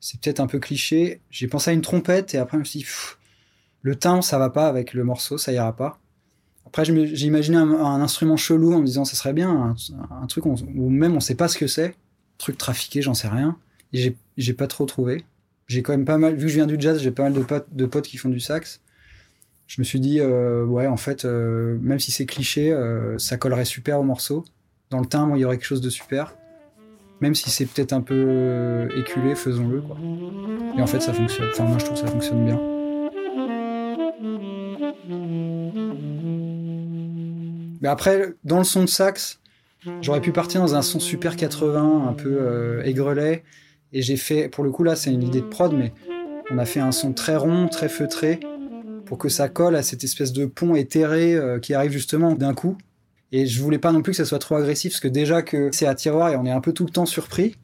C'est 0.00 0.20
peut-être 0.20 0.40
un 0.40 0.46
peu 0.46 0.58
cliché. 0.58 1.20
J'ai 1.30 1.48
pensé 1.48 1.70
à 1.70 1.74
une 1.74 1.82
trompette 1.82 2.34
et 2.34 2.38
après 2.38 2.56
je 2.56 2.60
me 2.60 2.64
suis 2.64 2.80
dit 2.80 2.86
le 3.82 3.96
timbre 3.96 4.24
ça 4.24 4.38
va 4.38 4.50
pas 4.50 4.68
avec 4.68 4.94
le 4.94 5.04
morceau, 5.04 5.38
ça 5.38 5.52
ira 5.52 5.74
pas. 5.74 5.98
Après 6.66 6.84
j'ai 6.84 7.26
imaginé 7.26 7.56
un, 7.56 8.00
instrument 8.00 8.36
chelou 8.36 8.74
en 8.74 8.80
me 8.80 8.86
disant 8.86 9.04
ça 9.04 9.16
serait 9.16 9.32
bien 9.32 9.74
un, 10.10 10.26
truc 10.26 10.46
où 10.46 10.88
même 10.88 11.16
on 11.16 11.20
sait 11.20 11.34
pas 11.34 11.48
ce 11.48 11.58
que 11.58 11.66
c'est. 11.66 11.96
Truc 12.38 12.56
trafiqué 12.56 13.02
j'en 13.02 13.14
sais 13.14 13.28
rien. 13.28 13.56
Et 13.92 14.14
j'ai 14.36 14.54
pas 14.54 14.66
trop 14.66 14.86
trouvé 14.86 15.24
j'ai 15.70 15.82
quand 15.82 15.92
même 15.92 16.04
pas 16.04 16.18
mal, 16.18 16.34
vu 16.34 16.46
que 16.46 16.48
je 16.48 16.56
viens 16.56 16.66
du 16.66 16.76
jazz, 16.80 17.00
j'ai 17.00 17.12
pas 17.12 17.22
mal 17.22 17.32
de 17.32 17.86
potes 17.86 18.06
qui 18.06 18.16
font 18.16 18.28
du 18.28 18.40
sax. 18.40 18.80
Je 19.70 19.80
me 19.80 19.84
suis 19.84 20.00
dit, 20.00 20.18
euh, 20.18 20.64
ouais, 20.64 20.88
en 20.88 20.96
fait, 20.96 21.24
euh, 21.24 21.78
même 21.80 22.00
si 22.00 22.10
c'est 22.10 22.26
cliché, 22.26 22.72
euh, 22.72 23.16
ça 23.18 23.36
collerait 23.36 23.64
super 23.64 24.00
au 24.00 24.02
morceau. 24.02 24.44
Dans 24.90 24.98
le 24.98 25.06
timbre, 25.06 25.36
il 25.36 25.40
y 25.42 25.44
aurait 25.44 25.58
quelque 25.58 25.66
chose 25.66 25.80
de 25.80 25.90
super. 25.90 26.34
Même 27.20 27.36
si 27.36 27.50
c'est 27.50 27.66
peut-être 27.66 27.92
un 27.92 28.00
peu 28.00 28.88
éculé, 28.96 29.36
faisons-le, 29.36 29.80
quoi. 29.80 29.96
Et 30.76 30.82
en 30.82 30.88
fait, 30.88 30.98
ça 30.98 31.12
fonctionne. 31.12 31.46
Enfin, 31.52 31.66
moi, 31.66 31.78
je 31.78 31.84
trouve 31.84 32.00
que 32.00 32.04
ça 32.04 32.10
fonctionne 32.10 32.44
bien. 32.46 32.60
Mais 37.80 37.88
après, 37.88 38.34
dans 38.42 38.58
le 38.58 38.64
son 38.64 38.80
de 38.82 38.88
sax, 38.88 39.38
j'aurais 40.00 40.20
pu 40.20 40.32
partir 40.32 40.62
dans 40.62 40.74
un 40.74 40.82
son 40.82 40.98
super 40.98 41.36
80, 41.36 42.08
un 42.08 42.12
peu 42.14 42.82
aigrelet. 42.84 43.44
Et 43.92 44.02
j'ai 44.02 44.16
fait, 44.16 44.48
pour 44.48 44.64
le 44.64 44.72
coup 44.72 44.82
là, 44.82 44.96
c'est 44.96 45.12
une 45.12 45.22
idée 45.22 45.42
de 45.42 45.46
prod, 45.46 45.72
mais 45.72 45.92
on 46.50 46.58
a 46.58 46.64
fait 46.64 46.80
un 46.80 46.90
son 46.90 47.12
très 47.12 47.36
rond, 47.36 47.68
très 47.68 47.88
feutré, 47.88 48.40
pour 49.10 49.18
que 49.18 49.28
ça 49.28 49.48
colle 49.48 49.74
à 49.74 49.82
cette 49.82 50.04
espèce 50.04 50.32
de 50.32 50.46
pont 50.46 50.76
éthéré 50.76 51.34
euh, 51.34 51.58
qui 51.58 51.74
arrive 51.74 51.90
justement 51.90 52.36
d'un 52.36 52.54
coup. 52.54 52.78
Et 53.32 53.44
je 53.44 53.60
voulais 53.60 53.80
pas 53.80 53.90
non 53.90 54.02
plus 54.02 54.12
que 54.12 54.16
ça 54.16 54.24
soit 54.24 54.38
trop 54.38 54.54
agressif, 54.54 54.92
parce 54.92 55.00
que 55.00 55.08
déjà 55.08 55.42
que 55.42 55.68
c'est 55.72 55.88
à 55.88 55.96
tiroir 55.96 56.30
et 56.30 56.36
on 56.36 56.46
est 56.46 56.52
un 56.52 56.60
peu 56.60 56.72
tout 56.72 56.84
le 56.84 56.92
temps 56.92 57.06
surpris, 57.06 57.56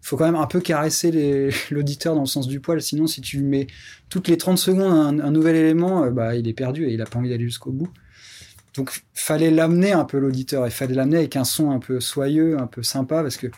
faut 0.00 0.16
quand 0.16 0.26
même 0.26 0.36
un 0.36 0.46
peu 0.46 0.60
caresser 0.60 1.50
l'auditeur 1.72 2.14
dans 2.14 2.20
le 2.20 2.28
sens 2.28 2.46
du 2.46 2.60
poil, 2.60 2.80
sinon 2.80 3.08
si 3.08 3.20
tu 3.20 3.40
mets 3.40 3.66
toutes 4.10 4.28
les 4.28 4.36
30 4.36 4.58
secondes 4.58 5.20
un, 5.20 5.30
nouvel 5.32 5.56
élément, 5.56 6.04
euh, 6.04 6.10
bah 6.10 6.36
il 6.36 6.46
est 6.46 6.52
perdu 6.52 6.86
et 6.86 6.92
il 6.92 7.02
a 7.02 7.04
pas 7.04 7.18
envie 7.18 7.30
d'aller 7.30 7.46
jusqu'au 7.46 7.72
bout. 7.72 7.90
Donc 8.74 9.02
fallait 9.12 9.50
l'amener 9.50 9.90
un 9.90 10.04
peu 10.04 10.20
l'auditeur, 10.20 10.68
et 10.68 10.70
fallait 10.70 10.94
l'amener 10.94 11.16
avec 11.16 11.34
un 11.34 11.42
son 11.42 11.72
un 11.72 11.80
peu 11.80 11.98
soyeux, 11.98 12.60
un 12.60 12.68
peu 12.68 12.84
sympa, 12.84 13.22
parce 13.22 13.38
que 13.38 13.48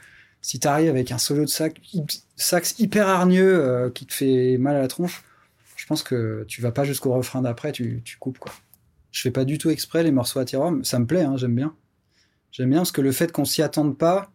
si 0.41 0.59
t'arrives 0.61 0.89
avec 0.89 1.13
un 1.13 1.19
solo 1.19 1.45
de 1.45 1.51
sax, 1.51 1.75
sax 2.37 2.79
hyper 2.79 3.07
hargneux 3.07 3.55
euh, 3.55 3.91
qui 3.91 4.07
te 4.07 4.15
fait 4.15 4.57
mal 4.57 4.77
à 4.77 4.81
la 4.81 4.89
tronche, 4.89 5.23
je 5.83 5.87
pense 5.89 6.05
que 6.05 6.45
tu 6.47 6.63
vas 6.63 6.71
pas 6.71 6.85
jusqu'au 6.85 7.13
refrain 7.13 7.43
d'après, 7.43 7.73
tu, 7.73 8.05
coupes 8.21 8.39
quoi. 8.39 8.53
Je 9.11 9.21
fais 9.21 9.33
pas 9.33 9.45
du 9.45 9.59
tout 9.59 9.69
exprès 9.69 10.05
les 10.05 10.13
morceaux 10.13 10.39
à 10.39 10.45
tiroir, 10.45 10.73
ça 10.85 11.01
me 11.01 11.07
plaît, 11.07 11.23
hein, 11.23 11.37
j'aime 11.37 11.57
bien. 11.57 11.75
J'aime 12.53 12.71
bien 12.71 12.79
parce 12.79 12.93
que 12.93 13.01
le 13.01 13.11
fait 13.11 13.33
qu'on 13.33 13.45
s'y 13.45 13.63
attende 13.63 13.99
pas, 13.99 14.31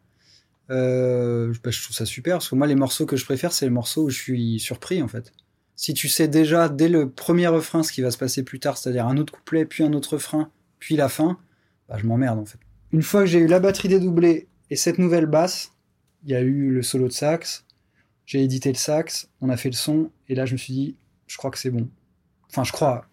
euh, 0.71 1.53
bah, 1.63 1.71
je 1.71 1.81
trouve 1.81 1.95
ça 1.95 2.05
super. 2.05 2.35
Parce 2.35 2.49
que 2.49 2.55
moi, 2.55 2.67
les 2.67 2.75
morceaux 2.75 3.05
que 3.05 3.15
je 3.15 3.23
préfère, 3.23 3.53
c'est 3.53 3.63
les 3.63 3.71
morceaux 3.71 4.03
où 4.03 4.09
je 4.09 4.17
suis 4.17 4.59
surpris 4.59 5.01
en 5.01 5.07
fait. 5.07 5.31
Si 5.77 5.93
tu 5.93 6.09
sais 6.09 6.27
déjà 6.27 6.67
dès 6.67 6.89
le 6.89 7.09
premier 7.09 7.47
refrain 7.47 7.81
ce 7.81 7.93
qui 7.93 8.01
va 8.01 8.11
se 8.11 8.17
passer 8.17 8.43
plus 8.43 8.59
tard, 8.59 8.77
c'est-à-dire 8.77 9.07
un 9.07 9.15
autre 9.15 9.31
couplet, 9.31 9.63
puis 9.63 9.85
un 9.85 9.93
autre 9.93 10.15
refrain, 10.15 10.51
puis 10.79 10.97
la 10.97 11.07
fin, 11.07 11.39
bah, 11.87 11.95
je 11.97 12.05
m'emmerde 12.05 12.39
en 12.39 12.45
fait. 12.45 12.59
Une 12.91 13.03
fois 13.03 13.21
que 13.21 13.27
j'ai 13.27 13.39
eu 13.39 13.47
la 13.47 13.61
batterie 13.61 13.87
dédoublée 13.87 14.49
et 14.69 14.75
cette 14.75 14.97
nouvelle 14.97 15.27
basse, 15.27 15.71
il 16.25 16.31
y 16.31 16.35
a 16.35 16.41
eu 16.41 16.71
le 16.71 16.81
solo 16.81 17.07
de 17.07 17.13
sax, 17.13 17.63
j'ai 18.25 18.43
édité 18.43 18.67
le 18.69 18.77
sax, 18.77 19.29
on 19.39 19.47
a 19.47 19.55
fait 19.55 19.69
le 19.69 19.75
son, 19.75 20.11
et 20.27 20.35
là 20.35 20.45
je 20.45 20.51
me 20.51 20.57
suis 20.57 20.73
dit, 20.73 20.95
je 21.27 21.37
crois 21.37 21.51
que 21.51 21.57
c'est 21.57 21.69
bon. 21.69 21.89
Enfin, 22.49 22.63
je 22.63 22.71
crois. 22.71 23.05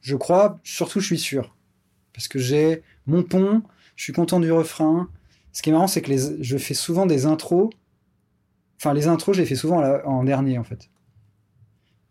Je 0.00 0.16
crois, 0.16 0.60
surtout 0.62 1.00
je 1.00 1.06
suis 1.06 1.18
sûr. 1.18 1.56
Parce 2.12 2.28
que 2.28 2.38
j'ai 2.38 2.82
mon 3.06 3.22
pont, 3.22 3.62
je 3.96 4.04
suis 4.04 4.12
content 4.12 4.40
du 4.40 4.52
refrain. 4.52 5.08
Ce 5.52 5.62
qui 5.62 5.70
est 5.70 5.72
marrant, 5.72 5.86
c'est 5.86 6.02
que 6.02 6.10
les, 6.10 6.42
je 6.42 6.58
fais 6.58 6.74
souvent 6.74 7.06
des 7.06 7.26
intros. 7.26 7.70
Enfin, 8.78 8.94
les 8.94 9.06
intros, 9.06 9.36
je 9.36 9.42
les 9.42 9.46
fais 9.46 9.54
souvent 9.54 9.82
en 10.04 10.24
dernier, 10.24 10.58
en 10.58 10.64
fait. 10.64 10.90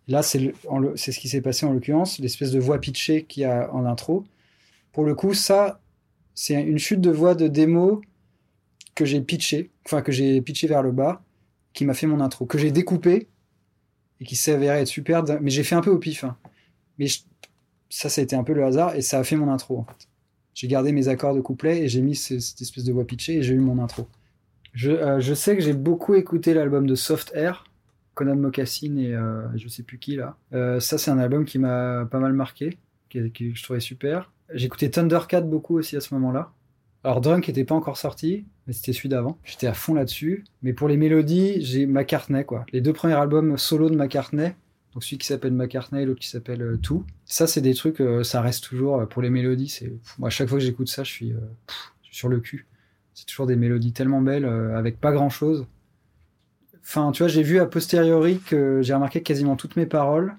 Là, 0.07 0.23
c'est 0.23 0.53
ce 0.97 1.19
qui 1.19 1.29
s'est 1.29 1.41
passé 1.41 1.65
en 1.65 1.73
l'occurrence, 1.73 2.19
l'espèce 2.19 2.51
de 2.51 2.59
voix 2.59 2.79
pitchée 2.79 3.23
qu'il 3.23 3.43
y 3.43 3.45
a 3.45 3.73
en 3.73 3.85
intro. 3.85 4.25
Pour 4.91 5.05
le 5.05 5.15
coup, 5.15 5.33
ça, 5.33 5.79
c'est 6.33 6.61
une 6.61 6.79
chute 6.79 7.01
de 7.01 7.11
voix 7.11 7.35
de 7.35 7.47
démo 7.47 8.01
que 8.95 9.05
j'ai 9.05 9.21
pitché, 9.21 9.69
enfin 9.85 10.01
que 10.01 10.11
j'ai 10.11 10.41
pitché 10.41 10.67
vers 10.67 10.81
le 10.81 10.91
bas, 10.91 11.21
qui 11.73 11.85
m'a 11.85 11.93
fait 11.93 12.07
mon 12.07 12.19
intro, 12.19 12.45
que 12.45 12.57
j'ai 12.57 12.71
découpé 12.71 13.29
et 14.21 14.23
qui 14.23 14.35
s'avérait 14.35 14.81
être 14.81 14.87
super, 14.87 15.23
mais 15.41 15.49
j'ai 15.49 15.63
fait 15.63 15.75
un 15.75 15.81
peu 15.81 15.89
au 15.89 15.97
pif. 15.97 16.23
Hein. 16.23 16.37
Mais 16.99 17.07
ça, 17.89 18.07
ça 18.07 18.21
a 18.21 18.23
été 18.23 18.35
un 18.35 18.43
peu 18.43 18.53
le 18.53 18.63
hasard 18.63 18.95
et 18.95 19.01
ça 19.01 19.19
a 19.19 19.23
fait 19.23 19.35
mon 19.35 19.51
intro. 19.51 19.85
J'ai 20.53 20.67
gardé 20.67 20.91
mes 20.91 21.07
accords 21.07 21.33
de 21.33 21.41
couplet 21.41 21.81
et 21.81 21.87
j'ai 21.89 22.01
mis 22.01 22.15
cette 22.15 22.61
espèce 22.61 22.83
de 22.83 22.93
voix 22.93 23.05
pitchée 23.05 23.37
et 23.37 23.43
j'ai 23.43 23.55
eu 23.55 23.59
mon 23.59 23.81
intro. 23.83 24.07
Je, 24.73 24.91
euh, 24.91 25.19
je 25.19 25.33
sais 25.33 25.57
que 25.57 25.63
j'ai 25.63 25.73
beaucoup 25.73 26.13
écouté 26.13 26.53
l'album 26.53 26.85
de 26.85 26.93
Soft 26.93 27.31
Air, 27.33 27.65
Conan 28.13 28.35
Mocassin 28.35 28.95
et 28.97 29.13
euh, 29.13 29.41
je 29.55 29.67
sais 29.67 29.83
plus 29.83 29.97
qui 29.97 30.15
là. 30.17 30.37
Euh, 30.53 30.79
ça, 30.79 30.99
c'est 30.99 31.09
un 31.09 31.17
album 31.17 31.43
qui 31.43 31.57
m'a 31.57 32.05
pas 32.05 32.19
mal 32.19 32.33
marqué, 32.33 32.77
que 33.09 33.27
je 33.35 33.63
trouvais 33.63 33.79
super. 33.79 34.31
Écouté 34.53 34.91
Thundercat 34.91 35.41
beaucoup 35.41 35.77
aussi 35.79 35.97
à 35.97 36.01
ce 36.01 36.13
moment-là. 36.13 36.51
Alors 37.03 37.19
Drunk 37.19 37.47
n'était 37.47 37.63
pas 37.63 37.73
encore 37.73 37.97
sorti, 37.97 38.45
mais 38.67 38.73
c'était 38.73 38.93
celui 38.93 39.09
d'avant. 39.09 39.39
J'étais 39.43 39.67
à 39.67 39.73
fond 39.73 39.95
là-dessus. 39.95 40.43
Mais 40.61 40.73
pour 40.73 40.87
les 40.87 40.97
mélodies, 40.97 41.61
j'ai 41.61 41.87
McCartney, 41.87 42.45
quoi. 42.45 42.65
Les 42.71 42.81
deux 42.81 42.93
premiers 42.93 43.15
albums 43.15 43.57
solo 43.57 43.89
de 43.89 43.95
McCartney, 43.95 44.53
donc 44.93 45.03
celui 45.03 45.17
qui 45.17 45.25
s'appelle 45.25 45.53
McCartney 45.53 46.03
et 46.03 46.05
l'autre 46.05 46.19
qui 46.19 46.27
s'appelle 46.27 46.61
euh, 46.61 46.77
Tout. 46.77 47.05
Ça, 47.25 47.47
c'est 47.47 47.61
des 47.61 47.73
trucs, 47.73 48.01
euh, 48.01 48.23
ça 48.23 48.41
reste 48.41 48.63
toujours, 48.63 48.99
euh, 48.99 49.05
pour 49.05 49.23
les 49.23 49.31
mélodies, 49.31 49.69
c'est... 49.69 49.91
Moi, 50.19 50.27
à 50.27 50.29
chaque 50.29 50.47
fois 50.47 50.59
que 50.59 50.63
j'écoute 50.63 50.89
ça, 50.89 51.03
je 51.03 51.09
suis, 51.09 51.33
sur 52.03 52.29
le 52.29 52.39
cul. 52.39 52.67
C'est 53.15 53.25
toujours 53.25 53.47
des 53.47 53.55
mélodies 53.55 53.93
tellement 53.93 54.21
belles, 54.21 54.45
avec 54.45 54.99
pas 54.99 55.11
grand-chose. 55.11 55.65
Enfin, 56.81 57.11
tu 57.11 57.23
vois, 57.23 57.27
j'ai 57.27 57.43
vu 57.43 57.59
a 57.59 57.65
posteriori 57.65 58.39
que 58.39 58.81
j'ai 58.81 58.93
remarqué 58.93 59.19
que 59.19 59.25
quasiment 59.25 59.55
toutes 59.55 59.75
mes 59.75 59.85
paroles 59.85 60.35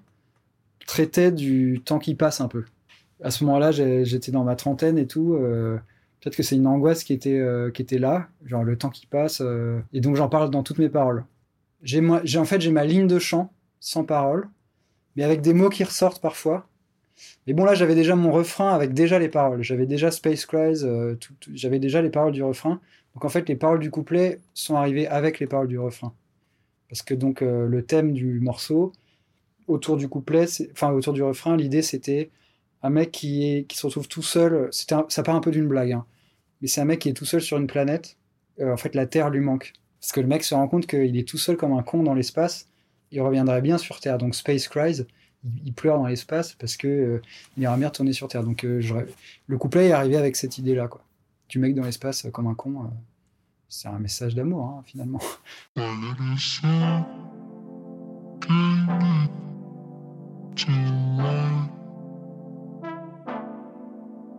traitaient 0.87 1.33
du 1.33 1.81
temps 1.85 1.99
qui 1.99 2.15
passe 2.15 2.41
un 2.41 2.49
peu. 2.49 2.65
À 3.23 3.31
ce 3.31 3.45
moment-là, 3.45 3.73
j'étais 3.73 4.33
dans 4.33 4.43
ma 4.45 4.57
trentaine 4.57 4.99
et 4.99 5.07
tout 5.07 5.39
Peut-être 6.23 6.37
que 6.37 6.45
c'est 6.45 6.55
une 6.55 6.69
angoisse 6.69 7.03
qui 7.03 7.13
était, 7.13 7.41
euh, 7.41 7.73
qui 7.73 7.83
était 7.83 7.99
là, 7.99 8.29
genre 8.45 8.63
le 8.63 8.79
temps 8.79 8.91
qui 8.91 9.07
passe. 9.07 9.41
Euh, 9.41 9.81
et 9.93 10.01
donc 10.01 10.15
j'en 10.15 10.29
parle 10.29 10.51
dans 10.51 10.63
toutes 10.63 10.79
mes 10.79 10.89
paroles. 10.89 11.25
J'ai, 11.83 12.01
en 12.01 12.45
fait 12.45 12.61
j'ai 12.61 12.71
ma 12.71 12.85
ligne 12.85 13.09
de 13.09 13.19
chant 13.19 13.53
sans 13.81 14.05
paroles, 14.05 14.49
mais 15.17 15.25
avec 15.25 15.41
des 15.41 15.53
mots 15.53 15.69
qui 15.69 15.83
ressortent 15.83 16.23
parfois. 16.23 16.69
Mais 17.47 17.55
bon 17.55 17.65
là 17.65 17.75
j'avais 17.75 17.97
déjà 17.97 18.15
mon 18.15 18.31
refrain 18.31 18.73
avec 18.73 18.95
déjà 18.95 19.19
les 19.19 19.29
paroles. 19.29 19.65
J'avais 19.65 19.85
déjà 19.85 20.13
Space 20.13 20.47
Cries, 20.47 20.85
euh, 20.85 21.17
j'avais 21.53 21.81
déjà 21.81 22.01
les 22.01 22.11
paroles 22.11 22.33
du 22.33 22.45
refrain. 22.45 22.81
Donc 23.15 23.25
en 23.25 23.29
fait 23.29 23.49
les 23.49 23.57
paroles 23.57 23.81
du 23.81 23.91
couplet 23.91 24.41
sont 24.55 24.77
arrivées 24.77 25.09
avec 25.09 25.41
les 25.41 25.49
paroles 25.49 25.69
du 25.69 25.79
refrain. 25.81 26.15
Parce 26.89 27.03
que 27.03 27.15
donc 27.15 27.41
le 27.41 27.83
thème 27.83 28.13
du 28.13 28.39
morceau 28.39 28.93
autour 29.67 29.97
du 29.97 30.09
couplet, 30.09 30.47
enfin 30.71 30.93
autour 30.93 31.15
du 31.15 31.23
refrain, 31.23 31.57
l'idée 31.57 31.83
c'était 31.83 32.31
un 32.83 32.91
mec 32.91 33.11
qui, 33.13 33.67
se 33.73 33.87
retrouve 33.87 34.09
tout 34.09 34.23
seul. 34.23 34.69
ça 34.73 35.23
part 35.23 35.35
un 35.37 35.41
peu 35.41 35.51
d'une 35.51 35.69
blague, 35.69 35.93
hein 35.93 36.05
mais 36.63 36.69
c'est 36.69 36.81
un 36.81 36.85
mec 36.85 37.01
qui 37.01 37.09
est 37.09 37.13
tout 37.13 37.27
seul 37.27 37.43
sur 37.43 37.59
une 37.59 37.67
planète. 37.67 38.17
Euh, 38.61 38.73
en 38.73 38.77
fait, 38.77 38.95
la 38.95 39.07
Terre 39.07 39.29
lui 39.29 39.41
manque. 39.41 39.73
Parce 40.01 40.13
que 40.13 40.21
le 40.21 40.29
mec 40.29 40.45
se 40.45 40.55
rend 40.55 40.69
compte 40.69 40.87
qu'il 40.87 41.17
est 41.17 41.29
tout 41.29 41.39
seul 41.39 41.57
comme 41.57 41.73
un 41.73 41.83
con 41.83 42.05
dans 42.05 42.15
l'espace. 42.15 42.69
Il 43.11 43.21
reviendrait 43.21 43.61
bien 43.61 43.79
sur 43.79 44.01
Terre. 44.01 44.17
Donc 44.19 44.35
Space 44.35 44.69
Cries, 44.69 45.05
il, 45.65 45.75
pleure 45.75 45.99
dans 45.99 46.07
l'espace 46.07 46.55
parce 46.55 46.77
que 46.77 46.87
euh, 46.89 47.21
il 47.57 47.63
bien 47.63 47.89
retourner 47.89 48.13
sur 48.13 48.29
Terre. 48.29 48.45
Donc 48.45 48.65
euh, 48.65 48.81
le 49.47 49.59
couplet 49.59 49.89
est 49.89 49.93
arrivé 49.93 50.17
avec 50.17 50.37
cette 50.37 50.57
idée-là, 50.59 50.89
quoi. 50.89 51.03
Du 51.49 51.59
mec 51.59 51.75
dans 51.75 51.85
l'espace 51.85 52.27
comme 52.33 52.47
un 52.47 52.55
con. 52.55 52.91
c'est 53.69 53.89
un 53.89 53.99
message 53.99 54.35
d'amour, 54.35 54.65
hein, 54.65 54.83
finalement. 54.87 55.21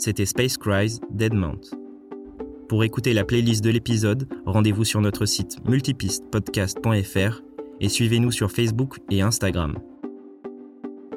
C'était 0.00 0.24
Space 0.24 0.56
Cries 0.56 0.98
Deadmount. 1.10 1.60
Pour 2.70 2.84
écouter 2.84 3.12
la 3.12 3.24
playlist 3.24 3.62
de 3.62 3.68
l'épisode, 3.68 4.26
rendez-vous 4.46 4.84
sur 4.84 5.02
notre 5.02 5.26
site 5.26 5.58
multipistepodcast.fr 5.68 7.42
et 7.80 7.88
suivez-nous 7.90 8.30
sur 8.30 8.50
Facebook 8.50 8.98
et 9.10 9.20
Instagram. 9.20 9.78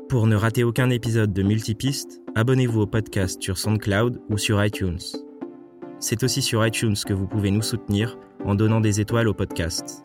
Pour 0.09 0.27
ne 0.27 0.35
rater 0.35 0.63
aucun 0.63 0.89
épisode 0.89 1.33
de 1.33 1.41
Multipiste, 1.41 2.21
abonnez-vous 2.35 2.81
au 2.81 2.87
podcast 2.87 3.41
sur 3.41 3.57
SoundCloud 3.57 4.21
ou 4.29 4.37
sur 4.37 4.63
iTunes. 4.63 4.99
C'est 5.99 6.23
aussi 6.23 6.41
sur 6.41 6.65
iTunes 6.65 6.95
que 7.05 7.13
vous 7.13 7.27
pouvez 7.27 7.49
nous 7.49 7.61
soutenir 7.61 8.17
en 8.45 8.53
donnant 8.53 8.81
des 8.81 8.99
étoiles 8.99 9.27
au 9.27 9.33
podcast. 9.33 10.03